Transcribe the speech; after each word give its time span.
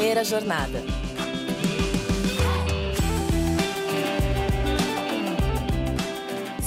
primeira 0.00 0.24
jornada. 0.24 0.82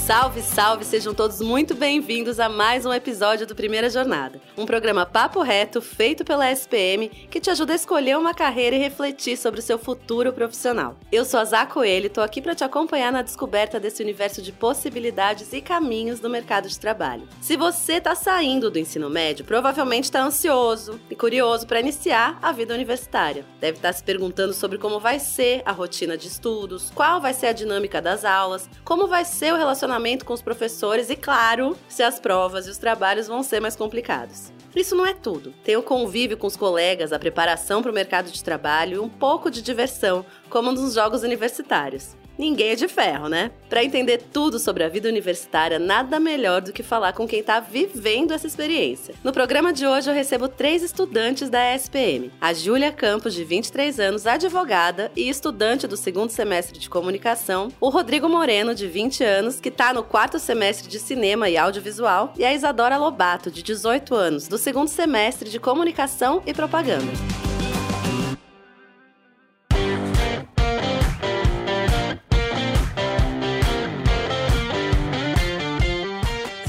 Salve, 0.05 0.41
salve! 0.41 0.83
Sejam 0.83 1.13
todos 1.13 1.39
muito 1.39 1.73
bem-vindos 1.73 2.37
a 2.37 2.49
mais 2.49 2.85
um 2.85 2.91
episódio 2.91 3.47
do 3.47 3.55
Primeira 3.55 3.89
Jornada. 3.89 4.41
Um 4.57 4.65
programa 4.65 5.05
papo 5.05 5.41
reto 5.41 5.81
feito 5.81 6.25
pela 6.25 6.51
SPM 6.51 7.07
que 7.07 7.39
te 7.39 7.49
ajuda 7.49 7.71
a 7.71 7.75
escolher 7.77 8.17
uma 8.17 8.33
carreira 8.33 8.75
e 8.75 8.79
refletir 8.79 9.37
sobre 9.37 9.61
o 9.61 9.63
seu 9.63 9.79
futuro 9.79 10.33
profissional. 10.33 10.97
Eu 11.09 11.23
sou 11.23 11.39
a 11.39 11.45
Zá 11.45 11.65
Coelho 11.65 12.07
e 12.07 12.09
tô 12.09 12.19
aqui 12.19 12.41
para 12.41 12.53
te 12.53 12.65
acompanhar 12.65 13.13
na 13.13 13.21
descoberta 13.21 13.79
desse 13.79 14.03
universo 14.03 14.41
de 14.41 14.51
possibilidades 14.51 15.53
e 15.53 15.61
caminhos 15.61 16.19
do 16.19 16.29
mercado 16.29 16.67
de 16.67 16.77
trabalho. 16.77 17.25
Se 17.39 17.55
você 17.55 17.93
está 17.93 18.13
saindo 18.13 18.69
do 18.69 18.77
ensino 18.77 19.09
médio, 19.09 19.45
provavelmente 19.45 20.03
está 20.03 20.21
ansioso 20.21 20.99
e 21.09 21.15
curioso 21.15 21.65
para 21.65 21.79
iniciar 21.79 22.37
a 22.41 22.51
vida 22.51 22.73
universitária. 22.73 23.45
Deve 23.57 23.77
estar 23.77 23.87
tá 23.87 23.93
se 23.93 24.03
perguntando 24.03 24.53
sobre 24.53 24.77
como 24.77 24.99
vai 24.99 25.17
ser 25.17 25.61
a 25.63 25.71
rotina 25.71 26.17
de 26.17 26.27
estudos, 26.27 26.91
qual 26.93 27.21
vai 27.21 27.33
ser 27.33 27.47
a 27.47 27.53
dinâmica 27.53 28.01
das 28.01 28.25
aulas, 28.25 28.69
como 28.83 29.07
vai 29.07 29.23
ser 29.23 29.53
o 29.53 29.55
relacionamento 29.55 29.92
relacionamento 29.93 30.25
com 30.25 30.33
os 30.33 30.41
professores 30.41 31.09
e, 31.09 31.15
claro, 31.15 31.77
se 31.87 32.01
as 32.01 32.19
provas 32.19 32.67
e 32.67 32.69
os 32.69 32.77
trabalhos 32.77 33.27
vão 33.27 33.43
ser 33.43 33.59
mais 33.59 33.75
complicados. 33.75 34.51
Isso 34.75 34.95
não 34.95 35.05
é 35.05 35.13
tudo. 35.13 35.53
Tem 35.63 35.77
o 35.77 35.83
convívio 35.83 36.37
com 36.37 36.47
os 36.47 36.55
colegas, 36.55 37.13
a 37.13 37.19
preparação 37.19 37.81
para 37.81 37.91
o 37.91 37.93
mercado 37.93 38.31
de 38.31 38.43
trabalho 38.43 38.95
e 38.95 38.99
um 38.99 39.09
pouco 39.09 39.51
de 39.51 39.61
diversão, 39.61 40.25
como 40.49 40.71
nos 40.71 40.95
jogos 40.95 41.21
universitários 41.21 42.15
ninguém 42.37 42.71
é 42.71 42.75
de 42.75 42.87
ferro, 42.87 43.27
né? 43.27 43.51
Para 43.69 43.83
entender 43.83 44.21
tudo 44.31 44.59
sobre 44.59 44.83
a 44.83 44.89
vida 44.89 45.09
universitária, 45.09 45.79
nada 45.79 46.19
melhor 46.19 46.61
do 46.61 46.73
que 46.73 46.83
falar 46.83 47.13
com 47.13 47.27
quem 47.27 47.39
está 47.39 47.59
vivendo 47.59 48.33
essa 48.33 48.47
experiência. 48.47 49.15
No 49.23 49.31
programa 49.31 49.73
de 49.73 49.85
hoje 49.85 50.09
eu 50.09 50.13
recebo 50.13 50.47
três 50.47 50.83
estudantes 50.83 51.49
da 51.49 51.73
ESPM. 51.75 52.31
A 52.39 52.53
Júlia 52.53 52.91
Campos, 52.91 53.33
de 53.33 53.43
23 53.43 53.99
anos, 53.99 54.27
advogada 54.27 55.11
e 55.15 55.29
estudante 55.29 55.87
do 55.87 55.97
segundo 55.97 56.29
semestre 56.29 56.79
de 56.79 56.89
comunicação, 56.89 57.69
o 57.79 57.89
Rodrigo 57.89 58.29
Moreno, 58.29 58.75
de 58.75 58.87
20 58.87 59.23
anos, 59.23 59.59
que 59.59 59.69
está 59.69 59.93
no 59.93 60.03
quarto 60.03 60.39
semestre 60.39 60.89
de 60.89 60.99
cinema 60.99 61.49
e 61.49 61.57
audiovisual, 61.57 62.33
e 62.37 62.45
a 62.45 62.53
Isadora 62.53 62.97
Lobato, 62.97 63.51
de 63.51 63.63
18 63.63 64.15
anos, 64.15 64.47
do 64.47 64.57
segundo 64.57 64.87
semestre 64.87 65.49
de 65.49 65.59
comunicação 65.59 66.41
e 66.45 66.53
propaganda. 66.53 67.11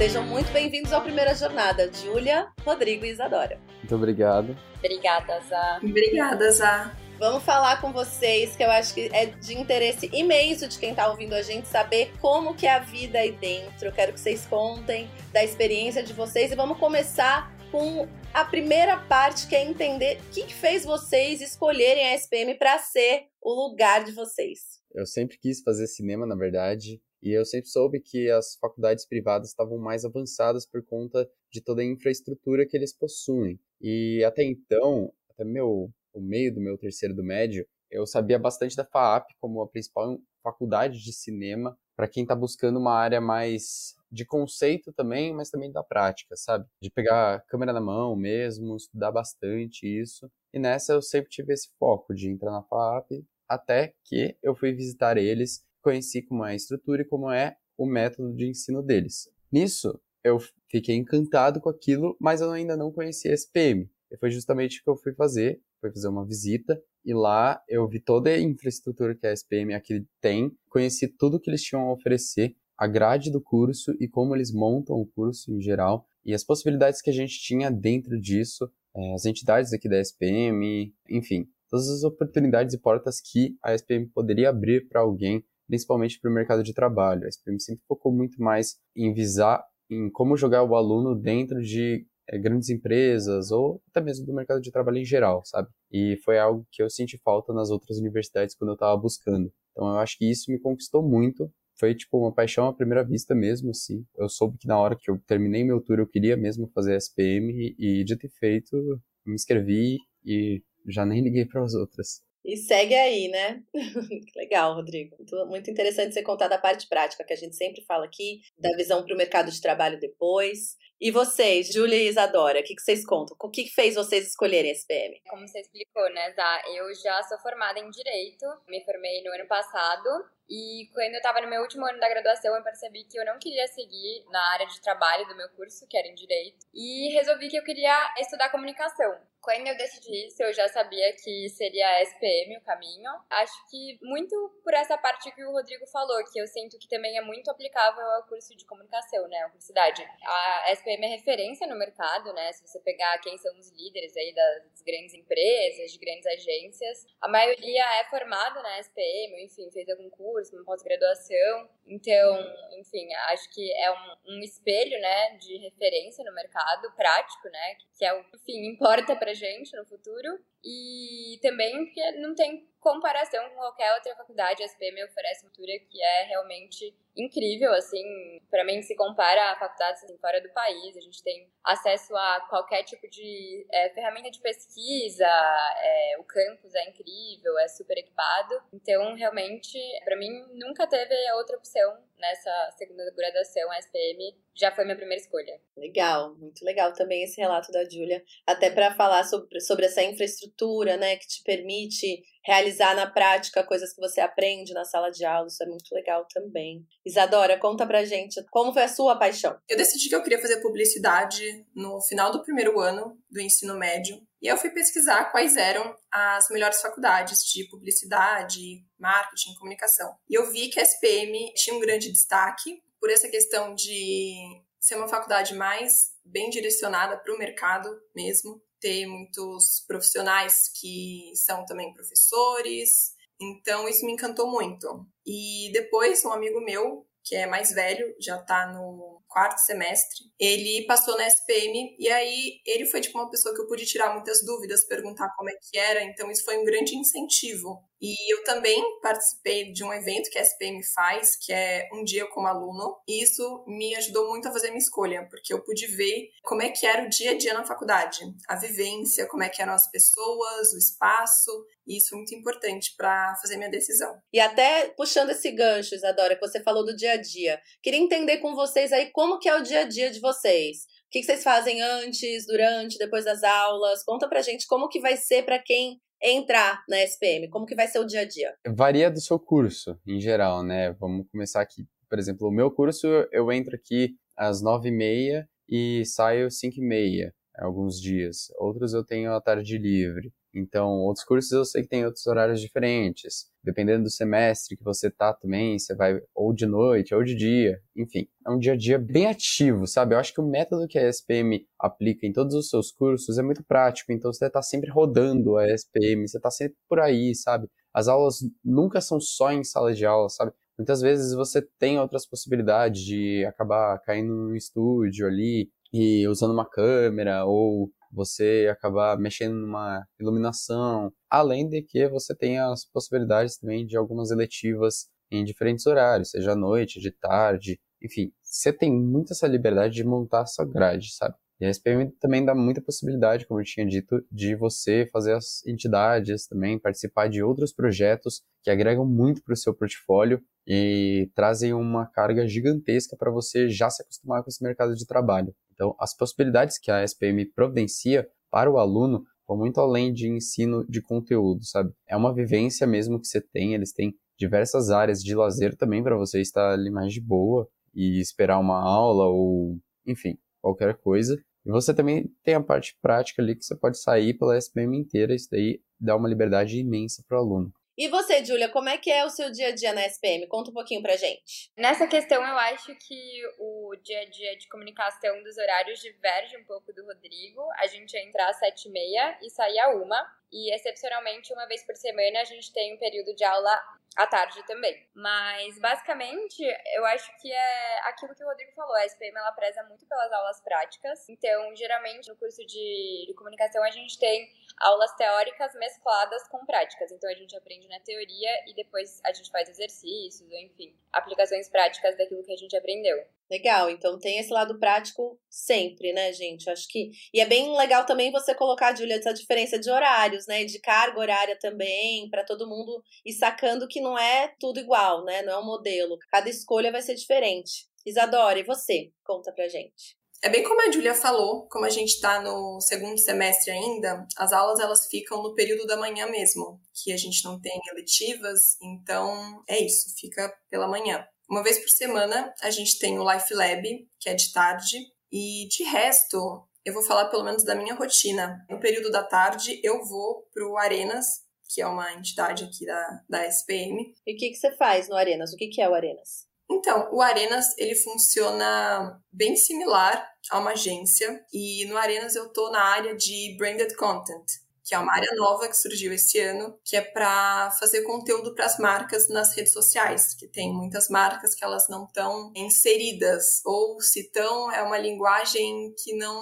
Sejam 0.04 0.22
muito 0.22 0.52
bem-vindos 0.52 0.92
ao 0.92 1.00
Primeira 1.00 1.34
Jornada, 1.34 1.90
Júlia, 1.90 2.48
Rodrigo 2.60 3.06
e 3.06 3.10
Isadora. 3.10 3.58
Muito 3.78 3.94
obrigado. 3.94 4.54
Obrigada, 4.76 5.40
Zá. 5.48 5.80
Obrigada, 5.82 6.50
Zá. 6.52 6.94
Vamos 7.18 7.42
falar 7.42 7.80
com 7.80 7.90
vocês, 7.90 8.54
que 8.54 8.62
eu 8.62 8.70
acho 8.70 8.92
que 8.92 9.08
é 9.14 9.24
de 9.24 9.56
interesse 9.56 10.10
imenso 10.12 10.68
de 10.68 10.78
quem 10.78 10.90
está 10.90 11.08
ouvindo 11.08 11.32
a 11.32 11.40
gente 11.40 11.66
saber 11.68 12.12
como 12.20 12.54
que 12.54 12.66
é 12.66 12.74
a 12.74 12.80
vida 12.80 13.18
aí 13.18 13.32
dentro. 13.32 13.86
Eu 13.86 13.92
quero 13.92 14.12
que 14.12 14.20
vocês 14.20 14.44
contem 14.44 15.08
da 15.32 15.42
experiência 15.42 16.02
de 16.02 16.12
vocês 16.12 16.52
e 16.52 16.54
vamos 16.54 16.76
começar 16.76 17.50
com 17.72 18.06
a 18.34 18.44
primeira 18.44 18.98
parte, 18.98 19.46
que 19.46 19.56
é 19.56 19.64
entender 19.64 20.18
o 20.20 20.30
que 20.34 20.52
fez 20.52 20.84
vocês 20.84 21.40
escolherem 21.40 22.08
a 22.08 22.14
SPM 22.14 22.58
para 22.58 22.78
ser 22.78 23.22
o 23.40 23.54
lugar 23.54 24.04
de 24.04 24.12
vocês. 24.12 24.82
Eu 24.94 25.06
sempre 25.06 25.38
quis 25.38 25.62
fazer 25.62 25.86
cinema, 25.86 26.26
na 26.26 26.36
verdade. 26.36 27.00
E 27.24 27.32
eu 27.32 27.44
sempre 27.46 27.70
soube 27.70 28.00
que 28.00 28.30
as 28.30 28.56
faculdades 28.60 29.06
privadas 29.06 29.48
estavam 29.48 29.78
mais 29.78 30.04
avançadas 30.04 30.66
por 30.66 30.84
conta 30.84 31.26
de 31.50 31.62
toda 31.62 31.80
a 31.80 31.84
infraestrutura 31.84 32.66
que 32.66 32.76
eles 32.76 32.92
possuem. 32.92 33.58
E 33.80 34.22
até 34.24 34.44
então, 34.44 35.10
até 35.30 35.42
meu, 35.42 35.90
o 36.12 36.20
meio 36.20 36.54
do 36.54 36.60
meu 36.60 36.76
terceiro 36.76 37.14
do 37.14 37.24
médio, 37.24 37.66
eu 37.90 38.06
sabia 38.06 38.38
bastante 38.38 38.76
da 38.76 38.84
FAAP 38.84 39.30
como 39.40 39.62
a 39.62 39.66
principal 39.66 40.18
faculdade 40.42 41.02
de 41.02 41.14
cinema 41.14 41.74
para 41.96 42.08
quem 42.08 42.24
está 42.24 42.34
buscando 42.34 42.78
uma 42.78 42.92
área 42.92 43.22
mais 43.22 43.94
de 44.12 44.26
conceito 44.26 44.92
também, 44.92 45.32
mas 45.32 45.48
também 45.48 45.72
da 45.72 45.82
prática, 45.82 46.36
sabe? 46.36 46.66
De 46.82 46.90
pegar 46.90 47.42
câmera 47.46 47.72
na 47.72 47.80
mão 47.80 48.14
mesmo, 48.14 48.76
estudar 48.76 49.10
bastante 49.10 49.86
isso. 49.86 50.30
E 50.52 50.58
nessa 50.58 50.92
eu 50.92 51.00
sempre 51.00 51.30
tive 51.30 51.54
esse 51.54 51.70
foco 51.78 52.14
de 52.14 52.28
entrar 52.28 52.50
na 52.50 52.62
FAAP, 52.62 53.24
até 53.48 53.94
que 54.04 54.36
eu 54.42 54.54
fui 54.54 54.72
visitar 54.72 55.16
eles 55.16 55.64
conheci 55.84 56.22
como 56.22 56.44
é 56.44 56.52
a 56.52 56.56
estrutura 56.56 57.02
e 57.02 57.04
como 57.04 57.30
é 57.30 57.56
o 57.76 57.86
método 57.86 58.34
de 58.34 58.48
ensino 58.48 58.82
deles. 58.82 59.28
Nisso, 59.52 60.00
eu 60.24 60.38
fiquei 60.70 60.96
encantado 60.96 61.60
com 61.60 61.68
aquilo, 61.68 62.16
mas 62.18 62.40
eu 62.40 62.50
ainda 62.50 62.76
não 62.76 62.90
conhecia 62.90 63.30
a 63.30 63.34
SPM. 63.34 63.88
E 64.10 64.16
foi 64.16 64.30
justamente 64.30 64.80
o 64.80 64.84
que 64.84 64.90
eu 64.90 64.96
fui 64.96 65.12
fazer, 65.14 65.60
foi 65.80 65.92
fazer 65.92 66.08
uma 66.08 66.24
visita, 66.24 66.80
e 67.04 67.12
lá 67.12 67.60
eu 67.68 67.86
vi 67.86 68.00
toda 68.00 68.30
a 68.30 68.40
infraestrutura 68.40 69.14
que 69.14 69.26
a 69.26 69.32
SPM 69.32 69.74
aqui 69.74 70.06
tem, 70.20 70.50
conheci 70.70 71.06
tudo 71.06 71.38
que 71.38 71.50
eles 71.50 71.62
tinham 71.62 71.82
a 71.82 71.92
oferecer, 71.92 72.56
a 72.76 72.86
grade 72.86 73.30
do 73.30 73.40
curso 73.40 73.94
e 74.00 74.08
como 74.08 74.34
eles 74.34 74.52
montam 74.52 74.96
o 74.96 75.06
curso 75.06 75.52
em 75.52 75.60
geral, 75.60 76.06
e 76.24 76.32
as 76.32 76.42
possibilidades 76.42 77.02
que 77.02 77.10
a 77.10 77.12
gente 77.12 77.38
tinha 77.38 77.70
dentro 77.70 78.18
disso, 78.18 78.70
é, 78.96 79.14
as 79.14 79.26
entidades 79.26 79.72
aqui 79.72 79.88
da 79.88 80.00
SPM, 80.00 80.92
enfim, 81.10 81.46
todas 81.68 81.88
as 81.90 82.02
oportunidades 82.02 82.74
e 82.74 82.78
portas 82.78 83.20
que 83.20 83.56
a 83.62 83.74
SPM 83.74 84.06
poderia 84.06 84.48
abrir 84.48 84.88
para 84.88 85.00
alguém 85.00 85.44
principalmente 85.66 86.20
para 86.20 86.30
o 86.30 86.34
mercado 86.34 86.62
de 86.62 86.72
trabalho. 86.72 87.24
A 87.24 87.28
SPM 87.28 87.60
sempre 87.60 87.84
focou 87.86 88.12
muito 88.12 88.40
mais 88.42 88.76
em 88.96 89.12
visar 89.12 89.64
em 89.90 90.10
como 90.10 90.36
jogar 90.36 90.62
o 90.62 90.74
aluno 90.74 91.14
dentro 91.14 91.62
de 91.62 92.06
é, 92.28 92.38
grandes 92.38 92.70
empresas 92.70 93.50
ou 93.50 93.82
até 93.88 94.00
mesmo 94.00 94.26
do 94.26 94.32
mercado 94.32 94.60
de 94.60 94.70
trabalho 94.70 94.98
em 94.98 95.04
geral, 95.04 95.42
sabe? 95.44 95.68
E 95.92 96.16
foi 96.24 96.38
algo 96.38 96.66
que 96.70 96.82
eu 96.82 96.88
senti 96.88 97.18
falta 97.18 97.52
nas 97.52 97.70
outras 97.70 97.98
universidades 97.98 98.54
quando 98.54 98.70
eu 98.70 98.74
estava 98.74 98.96
buscando. 98.96 99.52
Então 99.72 99.86
eu 99.88 99.98
acho 99.98 100.16
que 100.18 100.30
isso 100.30 100.50
me 100.50 100.58
conquistou 100.58 101.02
muito. 101.02 101.50
Foi 101.76 101.94
tipo 101.94 102.18
uma 102.18 102.32
paixão 102.32 102.68
à 102.68 102.72
primeira 102.72 103.04
vista 103.04 103.34
mesmo, 103.34 103.70
assim. 103.70 104.04
Eu 104.16 104.28
soube 104.28 104.56
que 104.58 104.66
na 104.66 104.78
hora 104.78 104.96
que 104.96 105.10
eu 105.10 105.18
terminei 105.26 105.64
meu 105.64 105.80
tour 105.80 105.98
eu 105.98 106.06
queria 106.06 106.36
mesmo 106.36 106.68
fazer 106.68 106.96
SPM 106.96 107.74
e 107.78 108.04
de 108.04 108.16
ter 108.16 108.30
feito 108.30 109.00
me 109.26 109.34
inscrevi 109.34 109.98
e 110.24 110.62
já 110.86 111.04
nem 111.04 111.22
liguei 111.22 111.44
para 111.44 111.62
as 111.62 111.74
outras. 111.74 112.22
E 112.44 112.56
segue 112.56 112.94
aí, 112.94 113.28
né? 113.28 113.62
Legal, 114.36 114.74
Rodrigo. 114.74 115.16
Muito, 115.48 115.70
interessante 115.70 116.12
você 116.12 116.22
contar 116.22 116.48
da 116.48 116.58
parte 116.58 116.86
prática, 116.86 117.24
que 117.24 117.32
a 117.32 117.36
gente 117.36 117.56
sempre 117.56 117.82
fala 117.82 118.04
aqui, 118.04 118.42
da 118.58 118.76
visão 118.76 119.02
para 119.02 119.14
o 119.14 119.16
mercado 119.16 119.50
de 119.50 119.60
trabalho 119.60 119.98
depois. 119.98 120.76
E 121.04 121.10
vocês, 121.10 121.70
Júlia 121.70 121.98
e 121.98 122.08
Isadora, 122.08 122.60
o 122.60 122.62
que, 122.62 122.74
que 122.74 122.80
vocês 122.80 123.04
contam? 123.04 123.36
O 123.38 123.50
que 123.50 123.68
fez 123.68 123.94
vocês 123.94 124.26
escolherem 124.26 124.70
a 124.70 124.74
SPM? 124.74 125.20
Como 125.28 125.46
você 125.46 125.60
explicou, 125.60 126.08
né, 126.14 126.32
Zá? 126.32 126.62
Eu 126.74 126.94
já 126.94 127.22
sou 127.24 127.38
formada 127.40 127.78
em 127.78 127.90
Direito, 127.90 128.46
me 128.66 128.82
formei 128.86 129.22
no 129.22 129.30
ano 129.34 129.46
passado. 129.46 130.08
E 130.48 130.88
quando 130.92 131.12
eu 131.12 131.18
estava 131.18 131.40
no 131.40 131.48
meu 131.48 131.62
último 131.62 131.86
ano 131.86 131.98
da 131.98 132.08
graduação, 132.08 132.54
eu 132.54 132.62
percebi 132.62 133.04
que 133.04 133.18
eu 133.18 133.24
não 133.24 133.38
queria 133.38 133.66
seguir 133.68 134.24
na 134.30 134.52
área 134.52 134.66
de 134.66 134.80
trabalho 134.80 135.26
do 135.26 135.36
meu 135.36 135.48
curso, 135.50 135.86
que 135.88 135.96
era 135.96 136.08
em 136.08 136.14
Direito. 136.14 136.66
E 136.72 137.12
resolvi 137.14 137.48
que 137.48 137.58
eu 137.58 137.64
queria 137.64 138.14
estudar 138.18 138.50
comunicação. 138.50 139.18
Quando 139.40 139.66
eu 139.66 139.76
decidi 139.76 140.26
isso, 140.26 140.42
eu 140.42 140.52
já 140.54 140.66
sabia 140.68 141.12
que 141.22 141.48
seria 141.50 141.86
a 141.86 142.02
SPM 142.02 142.56
o 142.56 142.64
caminho. 142.64 143.10
Acho 143.28 143.52
que 143.70 143.98
muito 144.02 144.34
por 144.62 144.72
essa 144.72 144.96
parte 144.96 145.30
que 145.34 145.44
o 145.44 145.52
Rodrigo 145.52 145.86
falou, 145.86 146.24
que 146.32 146.40
eu 146.40 146.46
sinto 146.46 146.78
que 146.78 146.88
também 146.88 147.18
é 147.18 147.20
muito 147.20 147.50
aplicável 147.50 148.04
ao 148.12 148.26
curso 148.26 148.56
de 148.56 148.64
comunicação, 148.64 149.28
né, 149.28 149.38
a 149.42 149.48
publicidade. 149.48 150.02
A 150.22 150.72
SPM 150.72 150.93
é 151.02 151.08
referência 151.08 151.66
no 151.66 151.76
mercado, 151.76 152.32
né, 152.34 152.52
se 152.52 152.66
você 152.66 152.78
pegar 152.80 153.18
quem 153.20 153.36
são 153.38 153.58
os 153.58 153.70
líderes 153.70 154.16
aí 154.16 154.34
das 154.34 154.82
grandes 154.82 155.14
empresas, 155.14 155.92
de 155.92 155.98
grandes 155.98 156.26
agências, 156.26 157.06
a 157.20 157.28
maioria 157.28 157.82
é 158.00 158.04
formada 158.10 158.62
na 158.62 158.78
SPM, 158.80 159.42
enfim, 159.42 159.70
fez 159.72 159.88
algum 159.88 160.10
curso, 160.10 160.54
uma 160.54 160.64
pós-graduação. 160.64 161.68
Então, 161.86 162.38
enfim, 162.78 163.12
acho 163.28 163.52
que 163.52 163.72
é 163.72 163.90
um, 163.90 164.36
um 164.36 164.40
espelho, 164.40 164.98
né, 165.00 165.36
de 165.36 165.56
referência 165.58 166.24
no 166.24 166.34
mercado 166.34 166.90
prático, 166.96 167.48
né, 167.48 167.76
que 167.98 168.04
é 168.04 168.12
o, 168.12 168.24
enfim, 168.34 168.66
importa 168.66 169.14
pra 169.16 169.34
gente 169.34 169.76
no 169.76 169.84
futuro. 169.84 170.38
E 170.64 171.38
também 171.42 171.84
porque 171.84 172.12
não 172.12 172.34
tem 172.34 172.66
comparação 172.80 173.48
com 173.50 173.56
qualquer 173.56 173.92
outra 173.94 174.14
faculdade, 174.14 174.62
a 174.62 174.66
SPM 174.66 175.04
oferece 175.04 175.42
cultura 175.42 175.72
que 175.90 176.02
é 176.02 176.22
realmente 176.24 176.94
incrível, 177.16 177.72
assim, 177.72 178.02
para 178.50 178.64
mim 178.64 178.82
se 178.82 178.94
compara 178.94 179.52
a 179.52 179.58
faculdades 179.58 180.04
assim, 180.04 180.18
fora 180.18 180.40
do 180.40 180.50
país, 180.50 180.96
a 180.96 181.00
gente 181.00 181.22
tem 181.22 181.48
acesso 181.64 182.14
a 182.14 182.46
qualquer 182.50 182.82
tipo 182.82 183.08
de 183.08 183.66
é, 183.72 183.90
ferramenta 183.90 184.30
de 184.30 184.40
pesquisa, 184.40 185.26
é, 185.26 186.16
o 186.18 186.24
campus 186.24 186.74
é 186.74 186.88
incrível, 186.88 187.58
é 187.58 187.68
super 187.68 187.96
equipado, 187.96 188.62
então 188.72 189.14
realmente, 189.14 189.78
para 190.04 190.16
mim, 190.16 190.30
nunca 190.54 190.86
teve 190.86 191.14
outra 191.32 191.56
opção 191.56 191.73
atenção 191.74 191.98
nessa 192.24 192.74
segunda 192.78 193.04
graduação, 193.14 193.70
a 193.70 193.78
SPM 193.78 194.36
já 194.56 194.74
foi 194.74 194.84
minha 194.84 194.96
primeira 194.96 195.20
escolha. 195.20 195.60
Legal, 195.76 196.34
muito 196.36 196.64
legal 196.64 196.92
também 196.92 197.24
esse 197.24 197.40
relato 197.40 197.70
da 197.70 197.84
Júlia, 197.84 198.22
até 198.46 198.70
para 198.70 198.94
falar 198.94 199.24
sobre, 199.24 199.60
sobre 199.60 199.86
essa 199.86 200.02
infraestrutura, 200.02 200.96
né, 200.96 201.16
que 201.16 201.26
te 201.26 201.42
permite 201.42 202.22
realizar 202.44 202.94
na 202.94 203.10
prática 203.10 203.64
coisas 203.64 203.92
que 203.92 204.00
você 204.00 204.20
aprende 204.20 204.72
na 204.74 204.84
sala 204.84 205.10
de 205.10 205.24
aula, 205.24 205.46
isso 205.46 205.62
é 205.62 205.66
muito 205.66 205.92
legal 205.92 206.26
também. 206.32 206.84
Isadora, 207.04 207.58
conta 207.58 207.86
pra 207.86 208.04
gente 208.04 208.42
como 208.50 208.72
foi 208.72 208.82
a 208.82 208.88
sua 208.88 209.18
paixão. 209.18 209.58
Eu 209.68 209.76
decidi 209.76 210.08
que 210.08 210.14
eu 210.14 210.22
queria 210.22 210.40
fazer 210.40 210.60
publicidade 210.60 211.66
no 211.74 212.00
final 212.02 212.30
do 212.30 212.42
primeiro 212.42 212.78
ano 212.78 213.18
do 213.30 213.40
ensino 213.40 213.76
médio. 213.76 214.20
E 214.42 214.46
eu 214.46 214.58
fui 214.58 214.68
pesquisar 214.70 215.30
quais 215.32 215.56
eram 215.56 215.96
as 216.12 216.50
melhores 216.50 216.82
faculdades 216.82 217.38
de 217.50 217.66
publicidade, 217.66 218.84
marketing, 218.98 219.54
comunicação. 219.54 220.14
E 220.28 220.34
eu 220.34 220.50
vi 220.52 220.68
que 220.68 220.78
a 220.78 220.82
SPM 220.82 221.50
tinha 221.54 221.74
um 221.74 221.80
grande 221.80 222.10
destaque 222.14 222.82
por 223.00 223.10
essa 223.10 223.28
questão 223.28 223.74
de 223.74 224.34
ser 224.80 224.96
uma 224.96 225.08
faculdade 225.08 225.54
mais 225.54 226.12
bem 226.24 226.48
direcionada 226.48 227.18
para 227.18 227.34
o 227.34 227.38
mercado 227.38 227.90
mesmo, 228.14 228.62
ter 228.80 229.06
muitos 229.06 229.84
profissionais 229.86 230.70
que 230.80 231.32
são 231.34 231.64
também 231.64 231.92
professores. 231.92 233.14
Então, 233.40 233.88
isso 233.88 234.06
me 234.06 234.12
encantou 234.12 234.50
muito. 234.50 235.06
E 235.26 235.70
depois, 235.72 236.24
um 236.24 236.32
amigo 236.32 236.60
meu, 236.60 237.06
que 237.24 237.34
é 237.34 237.46
mais 237.46 237.72
velho, 237.72 238.14
já 238.20 238.38
está 238.38 238.66
no 238.72 239.22
quarto 239.26 239.58
semestre, 239.58 240.26
ele 240.38 240.86
passou 240.86 241.16
na 241.16 241.26
SPM 241.26 241.96
e 241.98 242.08
aí 242.08 242.60
ele 242.64 242.86
foi 242.86 243.00
tipo 243.00 243.18
uma 243.18 243.30
pessoa 243.30 243.54
que 243.54 243.60
eu 243.60 243.66
pude 243.66 243.84
tirar 243.84 244.12
muitas 244.12 244.44
dúvidas, 244.44 244.84
perguntar 244.84 245.34
como 245.36 245.50
é 245.50 245.54
que 245.54 245.76
era, 245.76 246.04
então 246.04 246.30
isso 246.30 246.44
foi 246.44 246.56
um 246.58 246.64
grande 246.64 246.94
incentivo. 246.94 247.82
E 248.04 248.34
eu 248.34 248.44
também 248.44 248.82
participei 249.00 249.72
de 249.72 249.82
um 249.82 249.90
evento 249.90 250.28
que 250.28 250.38
a 250.38 250.42
SPM 250.42 250.84
faz, 250.94 251.36
que 251.36 251.50
é 251.50 251.88
um 251.90 252.04
dia 252.04 252.26
como 252.26 252.46
aluno, 252.46 252.98
e 253.08 253.22
isso 253.22 253.64
me 253.66 253.96
ajudou 253.96 254.28
muito 254.28 254.46
a 254.46 254.52
fazer 254.52 254.68
minha 254.68 254.78
escolha, 254.78 255.26
porque 255.30 255.54
eu 255.54 255.64
pude 255.64 255.86
ver 255.86 256.28
como 256.42 256.60
é 256.60 256.68
que 256.68 256.84
era 256.84 257.06
o 257.06 257.08
dia 257.08 257.30
a 257.30 257.38
dia 257.38 257.54
na 257.54 257.64
faculdade, 257.64 258.20
a 258.46 258.56
vivência, 258.56 259.26
como 259.26 259.42
é 259.42 259.48
que 259.48 259.62
eram 259.62 259.72
as 259.72 259.90
pessoas, 259.90 260.74
o 260.74 260.76
espaço, 260.76 261.50
e 261.86 261.96
isso 261.96 262.14
é 262.14 262.18
muito 262.18 262.34
importante 262.34 262.94
para 262.94 263.36
fazer 263.36 263.56
minha 263.56 263.70
decisão. 263.70 264.14
E 264.30 264.38
até 264.38 264.88
puxando 264.90 265.30
esse 265.30 265.50
gancho, 265.52 265.94
Isadora, 265.94 266.34
que 266.34 266.46
você 266.46 266.62
falou 266.62 266.84
do 266.84 266.94
dia 266.94 267.12
a 267.12 267.16
dia, 267.16 267.58
queria 267.82 268.00
entender 268.00 268.36
com 268.36 268.54
vocês 268.54 268.92
aí 268.92 269.10
como 269.12 269.38
que 269.38 269.48
é 269.48 269.56
o 269.56 269.62
dia 269.62 269.80
a 269.80 269.84
dia 269.84 270.10
de 270.10 270.20
vocês. 270.20 270.82
O 271.06 271.10
que 271.10 271.22
vocês 271.22 271.42
fazem 271.42 271.80
antes, 271.80 272.44
durante, 272.46 272.98
depois 272.98 273.24
das 273.24 273.42
aulas? 273.42 274.04
Conta 274.04 274.28
pra 274.28 274.42
gente 274.42 274.66
como 274.66 274.90
que 274.90 275.00
vai 275.00 275.16
ser 275.16 275.42
para 275.44 275.58
quem 275.58 276.02
entrar 276.24 276.82
na 276.88 277.02
SPM, 277.02 277.48
como 277.48 277.66
que 277.66 277.74
vai 277.74 277.86
ser 277.86 277.98
o 277.98 278.06
dia 278.06 278.20
a 278.20 278.24
dia? 278.24 278.54
Varia 278.66 279.10
do 279.10 279.20
seu 279.20 279.38
curso, 279.38 280.00
em 280.06 280.20
geral, 280.20 280.62
né? 280.62 280.92
Vamos 280.92 281.26
começar 281.30 281.60
aqui. 281.60 281.86
Por 282.08 282.18
exemplo, 282.18 282.48
o 282.48 282.52
meu 282.52 282.70
curso, 282.70 283.06
eu 283.30 283.52
entro 283.52 283.76
aqui 283.76 284.16
às 284.36 284.62
nove 284.62 284.88
e 284.88 284.92
meia 284.92 285.48
e 285.68 286.04
saio 286.06 286.50
cinco 286.50 286.80
e 286.80 286.84
meia 286.86 287.34
alguns 287.56 288.00
dias. 288.00 288.48
Outros 288.58 288.94
eu 288.94 289.04
tenho 289.04 289.32
a 289.32 289.40
tarde 289.40 289.78
livre. 289.78 290.32
Então, 290.54 290.88
outros 291.00 291.24
cursos 291.24 291.50
eu 291.52 291.64
sei 291.64 291.82
que 291.82 291.88
tem 291.88 292.04
outros 292.04 292.26
horários 292.26 292.60
diferentes. 292.60 293.46
Dependendo 293.62 294.04
do 294.04 294.10
semestre 294.10 294.76
que 294.76 294.84
você 294.84 295.10
tá 295.10 295.32
também, 295.32 295.78
você 295.78 295.94
vai 295.94 296.20
ou 296.34 296.52
de 296.54 296.66
noite 296.66 297.14
ou 297.14 297.24
de 297.24 297.34
dia. 297.34 297.80
Enfim, 297.96 298.28
é 298.46 298.50
um 298.50 298.58
dia 298.58 298.74
a 298.74 298.76
dia 298.76 298.98
bem 298.98 299.26
ativo, 299.26 299.86
sabe? 299.86 300.14
Eu 300.14 300.18
acho 300.18 300.32
que 300.32 300.40
o 300.40 300.46
método 300.46 300.86
que 300.86 300.98
a 300.98 301.08
SPM 301.08 301.66
aplica 301.78 302.26
em 302.26 302.32
todos 302.32 302.54
os 302.54 302.68
seus 302.68 302.92
cursos 302.92 303.38
é 303.38 303.42
muito 303.42 303.64
prático. 303.64 304.12
Então, 304.12 304.32
você 304.32 304.48
tá 304.48 304.62
sempre 304.62 304.90
rodando 304.90 305.56
a 305.56 305.66
SPM, 305.68 306.28
você 306.28 306.38
tá 306.38 306.50
sempre 306.50 306.76
por 306.88 307.00
aí, 307.00 307.34
sabe? 307.34 307.68
As 307.92 308.08
aulas 308.08 308.38
nunca 308.64 309.00
são 309.00 309.20
só 309.20 309.50
em 309.52 309.64
sala 309.64 309.94
de 309.94 310.04
aula, 310.06 310.28
sabe? 310.28 310.52
Muitas 310.76 311.00
vezes 311.00 311.34
você 311.34 311.62
tem 311.78 312.00
outras 312.00 312.26
possibilidades 312.26 313.02
de 313.02 313.44
acabar 313.44 313.98
caindo 314.00 314.34
no 314.34 314.56
estúdio 314.56 315.26
ali 315.26 315.70
e 315.92 316.26
usando 316.26 316.52
uma 316.52 316.68
câmera 316.68 317.44
ou 317.44 317.88
você 318.14 318.68
acabar 318.70 319.18
mexendo 319.18 319.54
numa 319.54 320.06
iluminação, 320.20 321.12
além 321.28 321.68
de 321.68 321.82
que 321.82 322.08
você 322.08 322.34
tem 322.34 322.58
as 322.58 322.84
possibilidades 322.84 323.58
também 323.58 323.86
de 323.86 323.96
algumas 323.96 324.30
eletivas 324.30 325.08
em 325.30 325.44
diferentes 325.44 325.86
horários, 325.86 326.30
seja 326.30 326.52
à 326.52 326.56
noite, 326.56 327.00
de 327.00 327.10
tarde, 327.10 327.80
enfim, 328.02 328.32
você 328.42 328.72
tem 328.72 328.92
muita 328.92 329.32
essa 329.32 329.46
liberdade 329.46 329.94
de 329.94 330.04
montar 330.04 330.42
a 330.42 330.46
sua 330.46 330.64
grade, 330.64 331.14
sabe? 331.14 331.34
E 331.60 331.64
a 331.64 331.70
SPM 331.70 332.10
também 332.20 332.44
dá 332.44 332.54
muita 332.54 332.82
possibilidade, 332.82 333.46
como 333.46 333.60
eu 333.60 333.64
tinha 333.64 333.86
dito, 333.86 334.24
de 334.30 334.56
você 334.56 335.08
fazer 335.12 335.34
as 335.34 335.64
entidades 335.66 336.46
também, 336.46 336.78
participar 336.78 337.28
de 337.28 337.42
outros 337.42 337.72
projetos 337.72 338.42
que 338.62 338.70
agregam 338.70 339.06
muito 339.06 339.42
para 339.42 339.54
o 339.54 339.56
seu 339.56 339.72
portfólio 339.72 340.42
e 340.66 341.30
trazem 341.34 341.72
uma 341.72 342.06
carga 342.06 342.46
gigantesca 342.46 343.16
para 343.16 343.30
você 343.30 343.68
já 343.68 343.88
se 343.88 344.02
acostumar 344.02 344.42
com 344.42 344.48
esse 344.48 344.62
mercado 344.62 344.94
de 344.94 345.06
trabalho. 345.06 345.54
Então, 345.74 345.94
as 345.98 346.16
possibilidades 346.16 346.78
que 346.78 346.90
a 346.90 347.02
SPM 347.02 347.44
providencia 347.52 348.26
para 348.50 348.70
o 348.70 348.78
aluno 348.78 349.24
vão 349.46 349.58
muito 349.58 349.80
além 349.80 350.12
de 350.12 350.28
ensino 350.28 350.86
de 350.88 351.02
conteúdo, 351.02 351.64
sabe? 351.64 351.92
É 352.08 352.16
uma 352.16 352.32
vivência 352.32 352.86
mesmo 352.86 353.20
que 353.20 353.26
você 353.26 353.40
tem, 353.40 353.74
eles 353.74 353.92
têm 353.92 354.14
diversas 354.38 354.90
áreas 354.90 355.22
de 355.22 355.34
lazer 355.34 355.76
também 355.76 356.02
para 356.02 356.16
você 356.16 356.40
estar 356.40 356.72
ali 356.72 356.90
mais 356.90 357.12
de 357.12 357.20
boa 357.20 357.68
e 357.94 358.20
esperar 358.20 358.58
uma 358.58 358.80
aula 358.80 359.26
ou, 359.26 359.78
enfim, 360.06 360.36
qualquer 360.60 360.96
coisa. 360.98 361.36
E 361.64 361.70
você 361.70 361.94
também 361.94 362.30
tem 362.42 362.54
a 362.54 362.62
parte 362.62 362.96
prática 363.00 363.42
ali 363.42 363.54
que 363.54 363.64
você 363.64 363.76
pode 363.76 364.00
sair 364.00 364.34
pela 364.34 364.56
SPM 364.56 364.98
inteira, 364.98 365.34
isso 365.34 365.48
daí 365.50 365.80
dá 366.00 366.16
uma 366.16 366.28
liberdade 366.28 366.78
imensa 366.78 367.22
para 367.28 367.38
o 367.38 367.40
aluno. 367.40 367.72
E 367.96 368.08
você, 368.08 368.44
Júlia, 368.44 368.68
como 368.68 368.88
é 368.88 368.98
que 368.98 369.10
é 369.10 369.24
o 369.24 369.30
seu 369.30 369.50
dia 369.52 369.68
a 369.68 369.74
dia 369.74 369.92
na 369.92 370.04
SPM? 370.06 370.48
Conta 370.48 370.70
um 370.70 370.74
pouquinho 370.74 371.00
pra 371.00 371.16
gente. 371.16 371.70
Nessa 371.76 372.08
questão, 372.08 372.42
eu 372.42 372.58
acho 372.58 372.94
que 372.96 373.42
o 373.58 373.94
dia 374.02 374.20
a 374.20 374.24
dia 374.24 374.56
de 374.56 374.68
comunicação 374.68 375.42
dos 375.44 375.56
horários 375.56 376.00
diverge 376.00 376.56
um 376.56 376.64
pouco 376.64 376.92
do 376.92 377.04
Rodrigo. 377.04 377.62
A 377.78 377.86
gente 377.86 378.16
entra 378.16 378.48
às 378.48 378.58
sete 378.58 378.88
e 378.88 378.90
meia 378.90 379.38
e 379.40 379.48
sair 379.48 379.78
a 379.78 379.90
uma. 379.90 380.26
E, 380.52 380.72
excepcionalmente, 380.74 381.52
uma 381.52 381.66
vez 381.66 381.84
por 381.84 381.96
semana, 381.96 382.40
a 382.40 382.44
gente 382.44 382.72
tem 382.72 382.94
um 382.94 382.98
período 382.98 383.34
de 383.34 383.44
aula 383.44 383.76
à 384.16 384.26
tarde 384.26 384.64
também. 384.66 385.08
Mas, 385.14 385.78
basicamente, 385.78 386.62
eu 386.94 387.04
acho 387.06 387.30
que 387.40 387.52
é 387.52 388.00
aquilo 388.08 388.34
que 388.34 388.44
o 388.44 388.46
Rodrigo 388.46 388.72
falou. 388.72 388.94
A 388.94 389.04
SPM, 389.06 389.36
ela 389.36 389.52
preza 389.52 389.82
muito 389.84 390.06
pelas 390.06 390.32
aulas 390.32 390.60
práticas. 390.60 391.28
Então, 391.28 391.74
geralmente, 391.74 392.28
no 392.28 392.36
curso 392.36 392.64
de, 392.64 393.24
de 393.26 393.34
comunicação, 393.34 393.82
a 393.82 393.90
gente 393.90 394.18
tem 394.18 394.48
aulas 394.78 395.12
teóricas 395.16 395.74
mescladas 395.74 396.46
com 396.48 396.64
práticas. 396.64 397.10
Então, 397.10 397.28
a 397.30 397.34
gente 397.34 397.56
aprende 397.56 397.88
na 397.88 398.00
teoria 398.00 398.50
e 398.68 398.74
depois 398.74 399.20
a 399.24 399.32
gente 399.32 399.50
faz 399.50 399.68
exercícios, 399.68 400.48
ou 400.50 400.58
enfim, 400.58 400.96
aplicações 401.12 401.68
práticas 401.68 402.16
daquilo 402.16 402.44
que 402.44 402.52
a 402.52 402.56
gente 402.56 402.76
aprendeu. 402.76 403.26
Legal, 403.54 403.88
então 403.88 404.18
tem 404.18 404.40
esse 404.40 404.52
lado 404.52 404.80
prático 404.80 405.38
sempre, 405.48 406.12
né, 406.12 406.32
gente? 406.32 406.68
Acho 406.68 406.88
que. 406.88 407.12
E 407.32 407.40
é 407.40 407.46
bem 407.46 407.76
legal 407.76 408.04
também 408.04 408.32
você 408.32 408.52
colocar, 408.52 408.96
Julia, 408.96 409.14
essa 409.14 409.32
diferença 409.32 409.78
de 409.78 409.88
horários, 409.88 410.48
né? 410.48 410.64
De 410.64 410.80
carga 410.80 411.20
horária 411.20 411.56
também, 411.60 412.28
para 412.30 412.42
todo 412.42 412.68
mundo 412.68 413.00
ir 413.24 413.32
sacando 413.32 413.86
que 413.86 414.00
não 414.00 414.18
é 414.18 414.52
tudo 414.58 414.80
igual, 414.80 415.24
né? 415.24 415.42
Não 415.42 415.52
é 415.52 415.58
um 415.58 415.64
modelo. 415.64 416.18
Cada 416.32 416.50
escolha 416.50 416.90
vai 416.90 417.00
ser 417.00 417.14
diferente. 417.14 417.86
Isadora, 418.04 418.58
e 418.58 418.64
você? 418.64 419.12
Conta 419.24 419.52
pra 419.52 419.68
gente. 419.68 420.16
É 420.42 420.48
bem 420.48 420.64
como 420.64 420.82
a 420.82 420.90
Julia 420.90 421.14
falou, 421.14 421.68
como 421.68 421.84
a 421.84 421.90
gente 421.90 422.08
está 422.08 422.42
no 422.42 422.80
segundo 422.80 423.18
semestre 423.18 423.70
ainda, 423.70 424.26
as 424.36 424.52
aulas 424.52 424.80
elas 424.80 425.06
ficam 425.06 425.40
no 425.44 425.54
período 425.54 425.86
da 425.86 425.96
manhã 425.96 426.26
mesmo, 426.26 426.80
que 426.92 427.12
a 427.12 427.16
gente 427.16 427.44
não 427.44 427.60
tem 427.60 427.80
eletivas, 427.92 428.76
então 428.82 429.62
é 429.68 429.80
isso, 429.80 430.12
fica 430.18 430.52
pela 430.68 430.88
manhã. 430.88 431.24
Uma 431.54 431.62
vez 431.62 431.78
por 431.78 431.88
semana 431.88 432.52
a 432.62 432.68
gente 432.68 432.98
tem 432.98 433.16
o 433.16 433.32
Life 433.32 433.54
Lab, 433.54 434.08
que 434.18 434.28
é 434.28 434.34
de 434.34 434.52
tarde, 434.52 434.98
e 435.30 435.68
de 435.68 435.84
resto 435.84 436.66
eu 436.84 436.92
vou 436.92 437.00
falar 437.04 437.26
pelo 437.26 437.44
menos 437.44 437.62
da 437.62 437.76
minha 437.76 437.94
rotina. 437.94 438.66
No 438.68 438.80
período 438.80 439.08
da 439.08 439.22
tarde 439.22 439.80
eu 439.84 440.04
vou 440.04 440.48
pro 440.52 440.76
Arenas, 440.76 441.24
que 441.72 441.80
é 441.80 441.86
uma 441.86 442.12
entidade 442.12 442.64
aqui 442.64 442.84
da, 442.84 443.20
da 443.30 443.46
SPM. 443.46 444.12
E 444.26 444.34
o 444.34 444.36
que, 444.36 444.50
que 444.50 444.56
você 444.56 444.72
faz 444.72 445.08
no 445.08 445.14
Arenas? 445.14 445.52
O 445.52 445.56
que, 445.56 445.68
que 445.68 445.80
é 445.80 445.88
o 445.88 445.94
Arenas? 445.94 446.48
Então, 446.68 447.08
o 447.12 447.22
Arenas 447.22 447.78
ele 447.78 447.94
funciona 447.94 449.22
bem 449.30 449.54
similar 449.54 450.28
a 450.50 450.58
uma 450.58 450.72
agência 450.72 451.40
e 451.52 451.84
no 451.84 451.96
Arenas 451.96 452.34
eu 452.34 452.52
tô 452.52 452.68
na 452.72 452.82
área 452.82 453.14
de 453.14 453.54
branded 453.56 453.94
content, 453.94 454.44
que 454.84 454.94
é 454.94 454.98
uma 454.98 455.14
área 455.14 455.30
nova 455.34 455.66
que 455.66 455.76
surgiu 455.76 456.12
esse 456.12 456.38
ano, 456.38 456.78
que 456.84 456.94
é 456.94 457.00
para 457.00 457.70
fazer 457.80 458.02
conteúdo 458.02 458.54
para 458.54 458.66
as 458.66 458.78
marcas 458.78 459.28
nas 459.28 459.56
redes 459.56 459.72
sociais, 459.72 460.34
que 460.34 460.46
tem 460.46 460.72
muitas 460.72 461.08
marcas 461.08 461.54
que 461.54 461.64
elas 461.64 461.88
não 461.88 462.04
estão 462.04 462.52
inseridas, 462.54 463.62
ou 463.64 463.98
se 464.00 464.20
estão, 464.20 464.70
é 464.70 464.82
uma 464.82 464.98
linguagem 464.98 465.94
que 466.02 466.14
não 466.16 466.38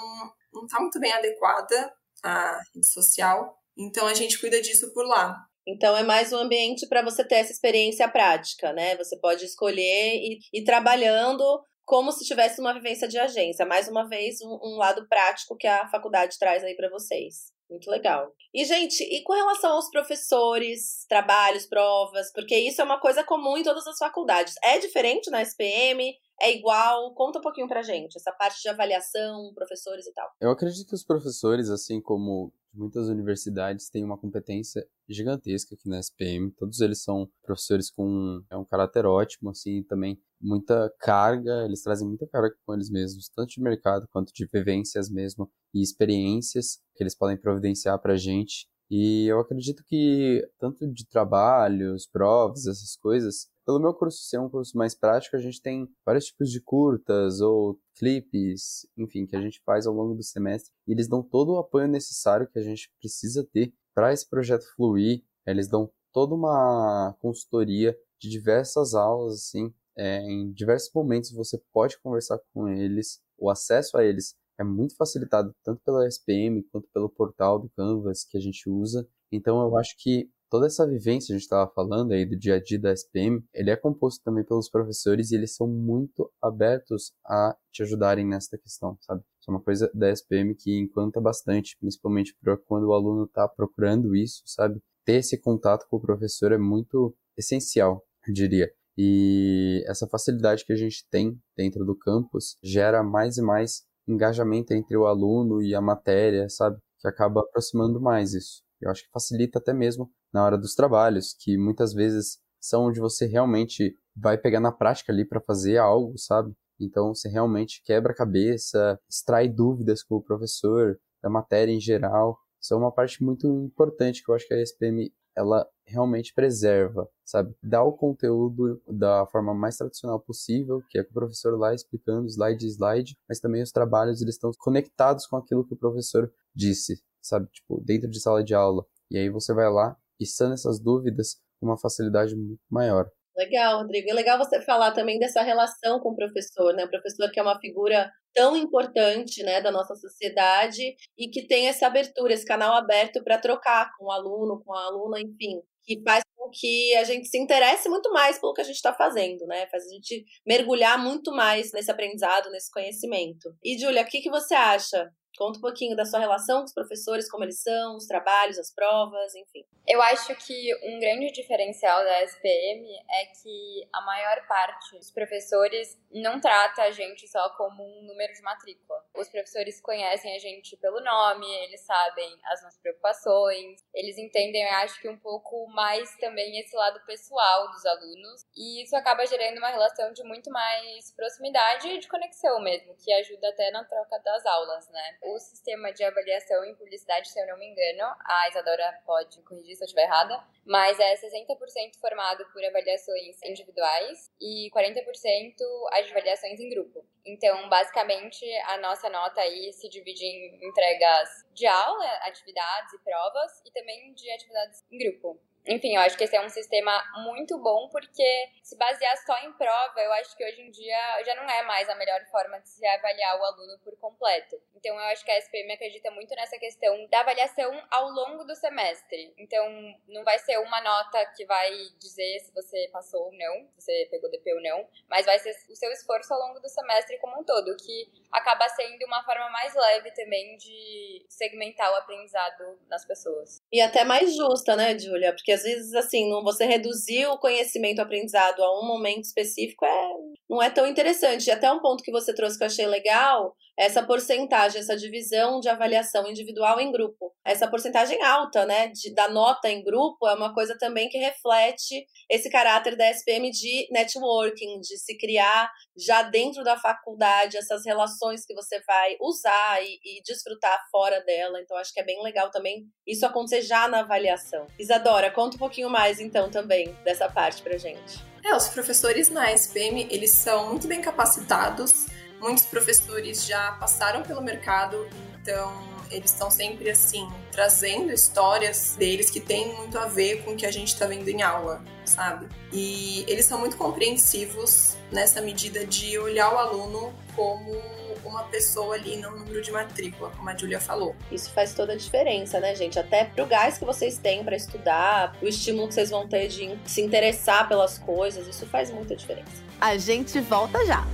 está 0.64 0.80
muito 0.80 0.98
bem 0.98 1.12
adequada 1.12 1.92
à 2.24 2.60
rede 2.74 2.86
social. 2.88 3.56
Então 3.78 4.06
a 4.06 4.14
gente 4.14 4.38
cuida 4.40 4.60
disso 4.60 4.92
por 4.92 5.06
lá. 5.06 5.36
Então 5.66 5.96
é 5.96 6.02
mais 6.02 6.32
um 6.32 6.38
ambiente 6.38 6.88
para 6.88 7.02
você 7.02 7.22
ter 7.24 7.36
essa 7.36 7.52
experiência 7.52 8.08
prática, 8.08 8.72
né? 8.72 8.96
Você 8.96 9.16
pode 9.18 9.44
escolher 9.44 10.16
e 10.16 10.40
ir 10.52 10.64
trabalhando 10.64 11.44
como 11.84 12.10
se 12.10 12.24
tivesse 12.24 12.60
uma 12.60 12.74
vivência 12.74 13.06
de 13.06 13.18
agência. 13.18 13.64
Mais 13.64 13.88
uma 13.88 14.08
vez, 14.08 14.40
um, 14.40 14.58
um 14.62 14.76
lado 14.76 15.06
prático 15.08 15.56
que 15.56 15.66
a 15.66 15.88
faculdade 15.88 16.38
traz 16.38 16.64
aí 16.64 16.74
para 16.74 16.90
vocês. 16.90 17.52
Muito 17.72 17.90
legal. 17.90 18.30
E, 18.52 18.66
gente, 18.66 19.02
e 19.02 19.22
com 19.22 19.32
relação 19.32 19.72
aos 19.72 19.88
professores, 19.90 21.06
trabalhos, 21.08 21.64
provas, 21.64 22.30
porque 22.32 22.54
isso 22.54 22.82
é 22.82 22.84
uma 22.84 23.00
coisa 23.00 23.24
comum 23.24 23.56
em 23.56 23.62
todas 23.62 23.86
as 23.86 23.96
faculdades. 23.96 24.54
É 24.62 24.78
diferente 24.78 25.30
na 25.30 25.40
SPM? 25.40 26.14
É 26.38 26.54
igual? 26.54 27.14
Conta 27.14 27.38
um 27.38 27.42
pouquinho 27.42 27.66
pra 27.66 27.82
gente, 27.82 28.16
essa 28.16 28.30
parte 28.32 28.60
de 28.60 28.68
avaliação, 28.68 29.52
professores 29.54 30.06
e 30.06 30.12
tal. 30.12 30.28
Eu 30.38 30.50
acredito 30.50 30.86
que 30.86 30.94
os 30.94 31.04
professores, 31.04 31.70
assim 31.70 31.98
como 31.98 32.52
muitas 32.74 33.08
universidades 33.08 33.88
têm 33.88 34.04
uma 34.04 34.18
competência 34.18 34.86
gigantesca 35.08 35.74
aqui 35.74 35.88
na 35.88 35.98
SPM. 35.98 36.50
Todos 36.50 36.80
eles 36.80 37.02
são 37.02 37.28
professores 37.42 37.90
com 37.90 38.42
é 38.50 38.56
um 38.56 38.64
caráter 38.64 39.06
ótimo, 39.06 39.50
assim, 39.50 39.82
também 39.82 40.20
muita 40.42 40.92
carga, 40.98 41.64
eles 41.64 41.82
trazem 41.82 42.06
muita 42.06 42.26
carga 42.26 42.54
com 42.66 42.74
eles 42.74 42.90
mesmos, 42.90 43.28
tanto 43.28 43.50
de 43.50 43.60
mercado 43.62 44.08
quanto 44.10 44.32
de 44.32 44.46
vivências 44.52 45.08
mesmo 45.08 45.50
e 45.72 45.82
experiências 45.82 46.80
que 46.94 47.02
eles 47.02 47.14
podem 47.14 47.36
providenciar 47.36 47.98
para 48.00 48.14
a 48.14 48.18
gente. 48.18 48.66
E 48.90 49.26
eu 49.26 49.40
acredito 49.40 49.82
que 49.86 50.46
tanto 50.58 50.86
de 50.86 51.06
trabalhos, 51.08 52.06
provas, 52.06 52.66
essas 52.66 52.94
coisas, 52.94 53.48
pelo 53.64 53.80
meu 53.80 53.94
curso 53.94 54.18
ser 54.24 54.38
um 54.38 54.50
curso 54.50 54.76
mais 54.76 54.94
prático, 54.94 55.34
a 55.34 55.40
gente 55.40 55.62
tem 55.62 55.88
vários 56.04 56.26
tipos 56.26 56.50
de 56.50 56.60
curtas 56.60 57.40
ou 57.40 57.78
clipes, 57.96 58.86
enfim, 58.98 59.24
que 59.24 59.34
a 59.34 59.40
gente 59.40 59.62
faz 59.64 59.86
ao 59.86 59.94
longo 59.94 60.14
do 60.14 60.22
semestre. 60.22 60.70
E 60.86 60.92
eles 60.92 61.08
dão 61.08 61.22
todo 61.22 61.52
o 61.52 61.58
apoio 61.58 61.88
necessário 61.88 62.46
que 62.46 62.58
a 62.58 62.62
gente 62.62 62.92
precisa 63.00 63.48
ter 63.50 63.72
para 63.94 64.12
esse 64.12 64.28
projeto 64.28 64.66
fluir. 64.76 65.24
Eles 65.46 65.68
dão 65.68 65.90
toda 66.12 66.34
uma 66.34 67.16
consultoria 67.18 67.96
de 68.20 68.28
diversas 68.28 68.94
aulas, 68.94 69.36
assim, 69.36 69.72
é, 69.96 70.18
em 70.22 70.52
diversos 70.52 70.90
momentos 70.94 71.32
você 71.32 71.60
pode 71.72 72.00
conversar 72.00 72.38
com 72.52 72.68
eles. 72.68 73.20
O 73.38 73.50
acesso 73.50 73.96
a 73.96 74.04
eles 74.04 74.34
é 74.58 74.64
muito 74.64 74.96
facilitado 74.96 75.54
tanto 75.64 75.80
pela 75.84 76.06
SPM 76.06 76.62
quanto 76.70 76.88
pelo 76.92 77.08
portal 77.08 77.58
do 77.58 77.70
Canvas 77.70 78.24
que 78.24 78.36
a 78.36 78.40
gente 78.40 78.68
usa. 78.68 79.06
Então 79.30 79.60
eu 79.62 79.76
acho 79.76 79.94
que 79.98 80.30
toda 80.50 80.66
essa 80.66 80.86
vivência 80.86 81.32
a 81.32 81.36
gente 81.38 81.44
estava 81.44 81.70
falando 81.72 82.12
aí 82.12 82.26
do 82.26 82.38
dia 82.38 82.56
a 82.56 82.62
dia 82.62 82.78
da 82.78 82.92
SPM, 82.92 83.42
ele 83.54 83.70
é 83.70 83.76
composto 83.76 84.22
também 84.22 84.44
pelos 84.44 84.68
professores 84.68 85.30
e 85.30 85.34
eles 85.34 85.54
são 85.56 85.66
muito 85.66 86.30
abertos 86.42 87.12
a 87.24 87.56
te 87.72 87.82
ajudarem 87.82 88.26
nessa 88.26 88.58
questão, 88.58 88.98
sabe? 89.00 89.22
Isso 89.40 89.50
é 89.50 89.54
uma 89.54 89.62
coisa 89.62 89.90
da 89.94 90.10
SPM 90.10 90.54
que 90.54 90.78
encanta 90.78 91.20
bastante, 91.20 91.76
principalmente 91.80 92.36
para 92.40 92.56
quando 92.56 92.88
o 92.88 92.92
aluno 92.92 93.24
está 93.24 93.48
procurando 93.48 94.14
isso, 94.14 94.42
sabe? 94.44 94.78
Ter 95.06 95.14
esse 95.14 95.38
contato 95.38 95.86
com 95.88 95.96
o 95.96 96.00
professor 96.00 96.52
é 96.52 96.58
muito 96.58 97.16
essencial, 97.36 98.04
eu 98.28 98.34
diria. 98.34 98.70
E 98.96 99.82
essa 99.86 100.06
facilidade 100.06 100.64
que 100.64 100.72
a 100.72 100.76
gente 100.76 101.06
tem 101.10 101.38
dentro 101.56 101.84
do 101.84 101.96
campus 101.96 102.56
gera 102.62 103.02
mais 103.02 103.36
e 103.36 103.42
mais 103.42 103.82
engajamento 104.06 104.72
entre 104.74 104.96
o 104.96 105.06
aluno 105.06 105.62
e 105.62 105.74
a 105.74 105.80
matéria, 105.80 106.48
sabe? 106.48 106.78
Que 107.00 107.08
acaba 107.08 107.40
aproximando 107.40 108.00
mais 108.00 108.34
isso. 108.34 108.62
Eu 108.80 108.90
acho 108.90 109.02
que 109.04 109.10
facilita 109.12 109.58
até 109.58 109.72
mesmo 109.72 110.10
na 110.32 110.44
hora 110.44 110.58
dos 110.58 110.74
trabalhos, 110.74 111.34
que 111.38 111.56
muitas 111.56 111.92
vezes 111.92 112.38
são 112.60 112.86
onde 112.86 113.00
você 113.00 113.26
realmente 113.26 113.94
vai 114.16 114.36
pegar 114.36 114.60
na 114.60 114.72
prática 114.72 115.12
ali 115.12 115.24
para 115.24 115.40
fazer 115.40 115.78
algo, 115.78 116.18
sabe? 116.18 116.52
Então 116.80 117.14
você 117.14 117.28
realmente 117.28 117.82
quebra 117.84 118.12
a 118.12 118.16
cabeça, 118.16 118.98
extrai 119.08 119.48
dúvidas 119.48 120.02
com 120.02 120.16
o 120.16 120.22
professor, 120.22 120.98
da 121.22 121.30
matéria 121.30 121.72
em 121.72 121.80
geral. 121.80 122.38
Isso 122.60 122.74
é 122.74 122.76
uma 122.76 122.92
parte 122.92 123.22
muito 123.22 123.46
importante 123.46 124.22
que 124.22 124.30
eu 124.30 124.34
acho 124.34 124.46
que 124.46 124.54
a 124.54 124.60
SPM 124.60 125.12
ela 125.36 125.66
realmente 125.86 126.32
preserva, 126.34 127.08
sabe? 127.24 127.54
Dá 127.62 127.82
o 127.82 127.92
conteúdo 127.92 128.80
da 128.88 129.26
forma 129.26 129.54
mais 129.54 129.76
tradicional 129.76 130.20
possível, 130.20 130.82
que 130.88 130.98
é 130.98 131.04
com 131.04 131.10
o 131.10 131.14
professor 131.14 131.58
lá 131.58 131.74
explicando 131.74 132.28
slide 132.28 132.66
a 132.66 132.68
slide, 132.68 133.16
mas 133.28 133.40
também 133.40 133.62
os 133.62 133.72
trabalhos 133.72 134.22
eles 134.22 134.34
estão 134.34 134.50
conectados 134.58 135.26
com 135.26 135.36
aquilo 135.36 135.66
que 135.66 135.74
o 135.74 135.78
professor 135.78 136.32
disse, 136.54 137.02
sabe? 137.20 137.48
Tipo, 137.50 137.80
dentro 137.84 138.08
de 138.08 138.20
sala 138.20 138.42
de 138.44 138.54
aula. 138.54 138.84
E 139.10 139.18
aí 139.18 139.28
você 139.28 139.52
vai 139.52 139.70
lá 139.70 139.96
e 140.18 140.26
sana 140.26 140.54
essas 140.54 140.78
dúvidas 140.78 141.36
com 141.60 141.66
uma 141.66 141.78
facilidade 141.78 142.34
muito 142.36 142.60
maior. 142.70 143.10
Legal, 143.36 143.78
Rodrigo. 143.78 144.10
É 144.10 144.14
legal 144.14 144.38
você 144.38 144.60
falar 144.60 144.92
também 144.92 145.18
dessa 145.18 145.42
relação 145.42 146.00
com 146.00 146.10
o 146.10 146.16
professor, 146.16 146.74
né? 146.74 146.84
O 146.84 146.90
professor 146.90 147.30
que 147.30 147.40
é 147.40 147.42
uma 147.42 147.58
figura 147.58 148.10
tão 148.34 148.56
importante, 148.56 149.42
né, 149.42 149.60
da 149.60 149.70
nossa 149.70 149.94
sociedade 149.94 150.94
e 151.18 151.28
que 151.28 151.46
tem 151.46 151.68
essa 151.68 151.86
abertura, 151.86 152.32
esse 152.32 152.46
canal 152.46 152.74
aberto 152.74 153.22
para 153.22 153.38
trocar 153.38 153.90
com 153.98 154.06
o 154.06 154.10
aluno, 154.10 154.62
com 154.64 154.72
a 154.74 154.86
aluna, 154.86 155.20
enfim, 155.20 155.60
que 155.84 156.02
faz 156.02 156.22
com 156.36 156.48
que 156.50 156.94
a 156.96 157.04
gente 157.04 157.28
se 157.28 157.38
interesse 157.38 157.88
muito 157.88 158.10
mais 158.12 158.38
pelo 158.38 158.54
que 158.54 158.60
a 158.60 158.64
gente 158.64 158.76
está 158.76 158.94
fazendo, 158.94 159.46
né? 159.46 159.66
Faz 159.70 159.84
a 159.86 159.88
gente 159.88 160.24
mergulhar 160.46 160.98
muito 160.98 161.32
mais 161.32 161.72
nesse 161.72 161.90
aprendizado, 161.90 162.50
nesse 162.50 162.70
conhecimento. 162.70 163.54
E, 163.62 163.78
Júlia, 163.78 164.02
o 164.02 164.06
que, 164.06 164.20
que 164.20 164.30
você 164.30 164.54
acha 164.54 165.10
Conta 165.36 165.58
um 165.58 165.62
pouquinho 165.62 165.96
da 165.96 166.04
sua 166.04 166.20
relação 166.20 166.58
com 166.58 166.64
os 166.64 166.74
professores, 166.74 167.30
como 167.30 167.44
eles 167.44 167.62
são, 167.62 167.96
os 167.96 168.06
trabalhos, 168.06 168.58
as 168.58 168.70
provas, 168.70 169.34
enfim. 169.34 169.64
Eu 169.86 170.00
acho 170.00 170.34
que 170.36 170.72
um 170.84 171.00
grande 171.00 171.32
diferencial 171.32 172.04
da 172.04 172.22
SPM 172.22 172.86
é 173.10 173.26
que 173.26 173.88
a 173.92 174.00
maior 174.02 174.46
parte 174.46 174.96
dos 174.96 175.10
professores 175.10 175.98
não 176.12 176.40
trata 176.40 176.82
a 176.82 176.90
gente 176.92 177.26
só 177.26 177.48
como 177.56 177.82
um 177.82 178.02
número 178.02 178.32
de 178.32 178.42
matrícula. 178.42 179.04
Os 179.16 179.28
professores 179.28 179.80
conhecem 179.80 180.36
a 180.36 180.38
gente 180.38 180.76
pelo 180.76 181.00
nome, 181.00 181.46
eles 181.64 181.80
sabem 181.80 182.38
as 182.44 182.62
nossas 182.62 182.78
preocupações, 182.78 183.80
eles 183.92 184.16
entendem, 184.18 184.62
eu 184.62 184.76
acho 184.76 185.00
que 185.00 185.08
um 185.08 185.18
pouco 185.18 185.66
mais 185.68 186.14
também 186.16 186.60
esse 186.60 186.76
lado 186.76 187.04
pessoal 187.04 187.68
dos 187.72 187.84
alunos, 187.84 188.46
e 188.56 188.84
isso 188.84 188.94
acaba 188.94 189.26
gerando 189.26 189.58
uma 189.58 189.70
relação 189.70 190.12
de 190.12 190.22
muito 190.22 190.50
mais 190.50 191.10
proximidade 191.12 191.88
e 191.88 191.98
de 191.98 192.08
conexão 192.08 192.60
mesmo, 192.60 192.94
que 193.02 193.12
ajuda 193.12 193.48
até 193.48 193.70
na 193.72 193.84
troca 193.84 194.18
das 194.20 194.46
aulas, 194.46 194.88
né? 194.90 195.18
O 195.22 195.38
sistema 195.38 195.92
de 195.92 196.04
avaliação 196.04 196.64
em 196.64 196.74
publicidade, 196.74 197.28
se 197.28 197.40
eu 197.40 197.46
não 197.46 197.58
me 197.58 197.66
engano, 197.66 198.14
a 198.24 198.48
Isadora 198.48 199.00
pode 199.06 199.40
corrigir 199.42 199.76
se 199.76 199.82
eu 199.82 199.86
estiver 199.86 200.04
errada, 200.04 200.42
mas 200.64 200.98
é 200.98 201.14
60% 201.14 201.98
formado 202.00 202.44
por 202.52 202.64
avaliações 202.64 203.40
individuais 203.44 204.30
e 204.40 204.70
40% 204.70 205.54
as 205.92 206.10
avaliações 206.10 206.58
em 206.58 206.68
grupo. 206.68 207.04
Então, 207.24 207.68
basicamente, 207.68 208.44
a 208.66 208.78
nossa 208.78 209.08
nota 209.08 209.40
aí 209.40 209.72
se 209.72 209.88
divide 209.88 210.24
em 210.24 210.66
entregas 210.66 211.28
de 211.52 211.66
aula, 211.66 212.06
atividades 212.26 212.92
e 212.92 212.98
provas, 212.98 213.62
e 213.64 213.70
também 213.70 214.12
de 214.14 214.30
atividades 214.32 214.84
em 214.90 214.98
grupo. 214.98 215.40
Enfim, 215.66 215.94
eu 215.94 216.00
acho 216.00 216.16
que 216.16 216.24
esse 216.24 216.34
é 216.34 216.44
um 216.44 216.48
sistema 216.48 216.92
muito 217.24 217.56
bom, 217.58 217.88
porque 217.88 218.48
se 218.62 218.76
basear 218.76 219.16
só 219.24 219.38
em 219.38 219.52
prova, 219.52 220.00
eu 220.00 220.12
acho 220.14 220.36
que 220.36 220.44
hoje 220.44 220.60
em 220.60 220.70
dia 220.70 221.22
já 221.24 221.34
não 221.36 221.48
é 221.48 221.62
mais 221.62 221.88
a 221.88 221.94
melhor 221.94 222.20
forma 222.30 222.58
de 222.60 222.68
se 222.68 222.84
avaliar 222.86 223.38
o 223.38 223.44
aluno 223.44 223.78
por 223.84 223.96
completo. 223.98 224.60
Então, 224.74 224.94
eu 224.94 225.04
acho 225.06 225.24
que 225.24 225.30
a 225.30 225.38
SPM 225.38 225.72
acredita 225.72 226.10
muito 226.10 226.34
nessa 226.34 226.58
questão 226.58 227.06
da 227.08 227.20
avaliação 227.20 227.70
ao 227.90 228.08
longo 228.10 228.44
do 228.44 228.56
semestre. 228.56 229.32
Então, 229.38 229.64
não 230.08 230.24
vai 230.24 230.38
ser 230.40 230.58
uma 230.58 230.80
nota 230.80 231.24
que 231.36 231.44
vai 231.46 231.70
dizer 232.00 232.40
se 232.40 232.52
você 232.52 232.88
passou 232.92 233.26
ou 233.26 233.32
não, 233.32 233.68
se 233.78 233.84
você 233.84 234.08
pegou 234.10 234.30
DP 234.30 234.54
ou 234.54 234.62
não, 234.62 234.88
mas 235.08 235.26
vai 235.26 235.38
ser 235.38 235.54
o 235.70 235.76
seu 235.76 235.92
esforço 235.92 236.34
ao 236.34 236.40
longo 236.40 236.58
do 236.58 236.68
semestre 236.68 237.18
como 237.18 237.40
um 237.40 237.44
todo, 237.44 237.76
que 237.76 238.10
acaba 238.32 238.68
sendo 238.70 239.04
uma 239.06 239.22
forma 239.24 239.48
mais 239.50 239.74
leve 239.74 240.10
também 240.12 240.56
de 240.56 241.24
segmentar 241.28 241.92
o 241.92 241.96
aprendizado 241.96 242.80
nas 242.88 243.04
pessoas. 243.04 243.62
E 243.70 243.80
até 243.80 244.02
mais 244.02 244.34
justa, 244.34 244.74
né, 244.74 244.98
Júlia? 244.98 245.32
Porque 245.32 245.51
às 245.52 245.62
vezes, 245.62 245.94
assim, 245.94 246.28
você 246.42 246.64
reduzir 246.64 247.26
o 247.26 247.38
conhecimento 247.38 248.00
aprendizado 248.00 248.62
a 248.62 248.80
um 248.80 248.86
momento 248.86 249.24
específico 249.24 249.84
é, 249.84 250.08
não 250.48 250.62
é 250.62 250.70
tão 250.70 250.86
interessante. 250.86 251.46
E 251.46 251.50
até 251.50 251.70
um 251.70 251.80
ponto 251.80 252.02
que 252.02 252.12
você 252.12 252.34
trouxe 252.34 252.58
que 252.58 252.64
eu 252.64 252.68
achei 252.68 252.86
legal 252.86 253.54
essa 253.78 254.02
porcentagem, 254.02 254.80
essa 254.80 254.96
divisão 254.96 255.58
de 255.58 255.68
avaliação 255.68 256.28
individual 256.28 256.78
em 256.80 256.92
grupo. 256.92 257.32
Essa 257.44 257.66
porcentagem 257.66 258.22
alta, 258.22 258.66
né, 258.66 258.88
de, 258.88 259.14
da 259.14 259.28
nota 259.28 259.68
em 259.68 259.82
grupo 259.82 260.26
é 260.28 260.34
uma 260.34 260.54
coisa 260.54 260.76
também 260.78 261.08
que 261.08 261.18
reflete 261.18 262.06
esse 262.30 262.50
caráter 262.50 262.96
da 262.96 263.10
SPM 263.10 263.50
de 263.50 263.88
networking, 263.90 264.80
de 264.80 264.98
se 264.98 265.16
criar 265.16 265.70
já 265.96 266.22
dentro 266.22 266.62
da 266.62 266.76
faculdade 266.76 267.56
essas 267.56 267.84
relações 267.84 268.44
que 268.44 268.54
você 268.54 268.80
vai 268.86 269.16
usar 269.20 269.82
e, 269.82 269.98
e 270.04 270.22
desfrutar 270.22 270.78
fora 270.90 271.20
dela. 271.20 271.60
Então, 271.60 271.76
acho 271.76 271.92
que 271.92 272.00
é 272.00 272.04
bem 272.04 272.22
legal 272.22 272.50
também 272.50 272.86
isso 273.06 273.24
acontecer 273.24 273.62
já 273.62 273.88
na 273.88 274.00
avaliação. 274.00 274.66
Isadora, 274.78 275.30
conta 275.42 275.56
um 275.56 275.58
pouquinho 275.58 275.90
mais 275.90 276.20
então 276.20 276.48
também 276.48 276.96
dessa 277.04 277.28
parte 277.28 277.62
pra 277.62 277.76
gente. 277.76 278.24
É, 278.44 278.54
os 278.54 278.68
professores 278.68 279.28
na 279.28 279.52
SPM, 279.52 280.06
eles 280.10 280.30
são 280.30 280.70
muito 280.70 280.86
bem 280.86 281.00
capacitados 281.00 282.06
muitos 282.42 282.66
professores 282.66 283.46
já 283.46 283.72
passaram 283.72 284.22
pelo 284.22 284.42
mercado, 284.42 285.08
então 285.40 285.72
eles 286.10 286.30
estão 286.30 286.50
sempre 286.50 286.90
assim 286.90 287.26
trazendo 287.50 288.12
histórias 288.12 288.96
deles 288.98 289.30
que 289.30 289.40
têm 289.40 289.74
muito 289.76 289.98
a 289.98 290.06
ver 290.06 290.42
com 290.42 290.52
o 290.52 290.56
que 290.56 290.66
a 290.66 290.70
gente 290.70 290.88
está 290.88 291.06
vendo 291.06 291.26
em 291.28 291.40
aula, 291.40 291.82
sabe? 292.04 292.48
E 292.72 293.24
eles 293.28 293.46
são 293.46 293.58
muito 293.58 293.76
compreensivos 293.76 294.96
nessa 295.10 295.40
medida 295.40 295.86
de 295.86 296.18
olhar 296.18 296.52
o 296.52 296.58
aluno 296.58 297.14
como 297.34 297.80
uma 298.24 298.44
pessoa 298.44 298.94
ali 298.94 299.16
no 299.16 299.30
número 299.30 299.62
de 299.62 299.70
matrícula, 299.70 300.30
como 300.36 300.48
a 300.48 300.56
Julia 300.56 300.80
falou. 300.80 301.14
Isso 301.30 301.50
faz 301.50 301.74
toda 301.74 301.94
a 301.94 301.96
diferença, 301.96 302.60
né, 302.60 302.74
gente? 302.74 302.98
Até 302.98 303.24
pro 303.24 303.46
gás 303.46 303.78
que 303.78 303.84
vocês 303.84 304.18
têm 304.18 304.44
para 304.44 304.56
estudar, 304.56 305.36
o 305.40 305.46
estímulo 305.46 305.88
que 305.88 305.94
vocês 305.94 306.10
vão 306.10 306.28
ter 306.28 306.48
de 306.48 306.78
se 306.84 307.00
interessar 307.00 307.68
pelas 307.68 307.98
coisas, 307.98 308.46
isso 308.46 308.66
faz 308.66 308.90
muita 308.90 309.16
diferença. 309.16 309.62
A 309.80 309.96
gente 309.96 310.40
volta 310.40 310.84
já. 310.86 311.06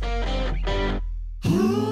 Música 0.00 0.39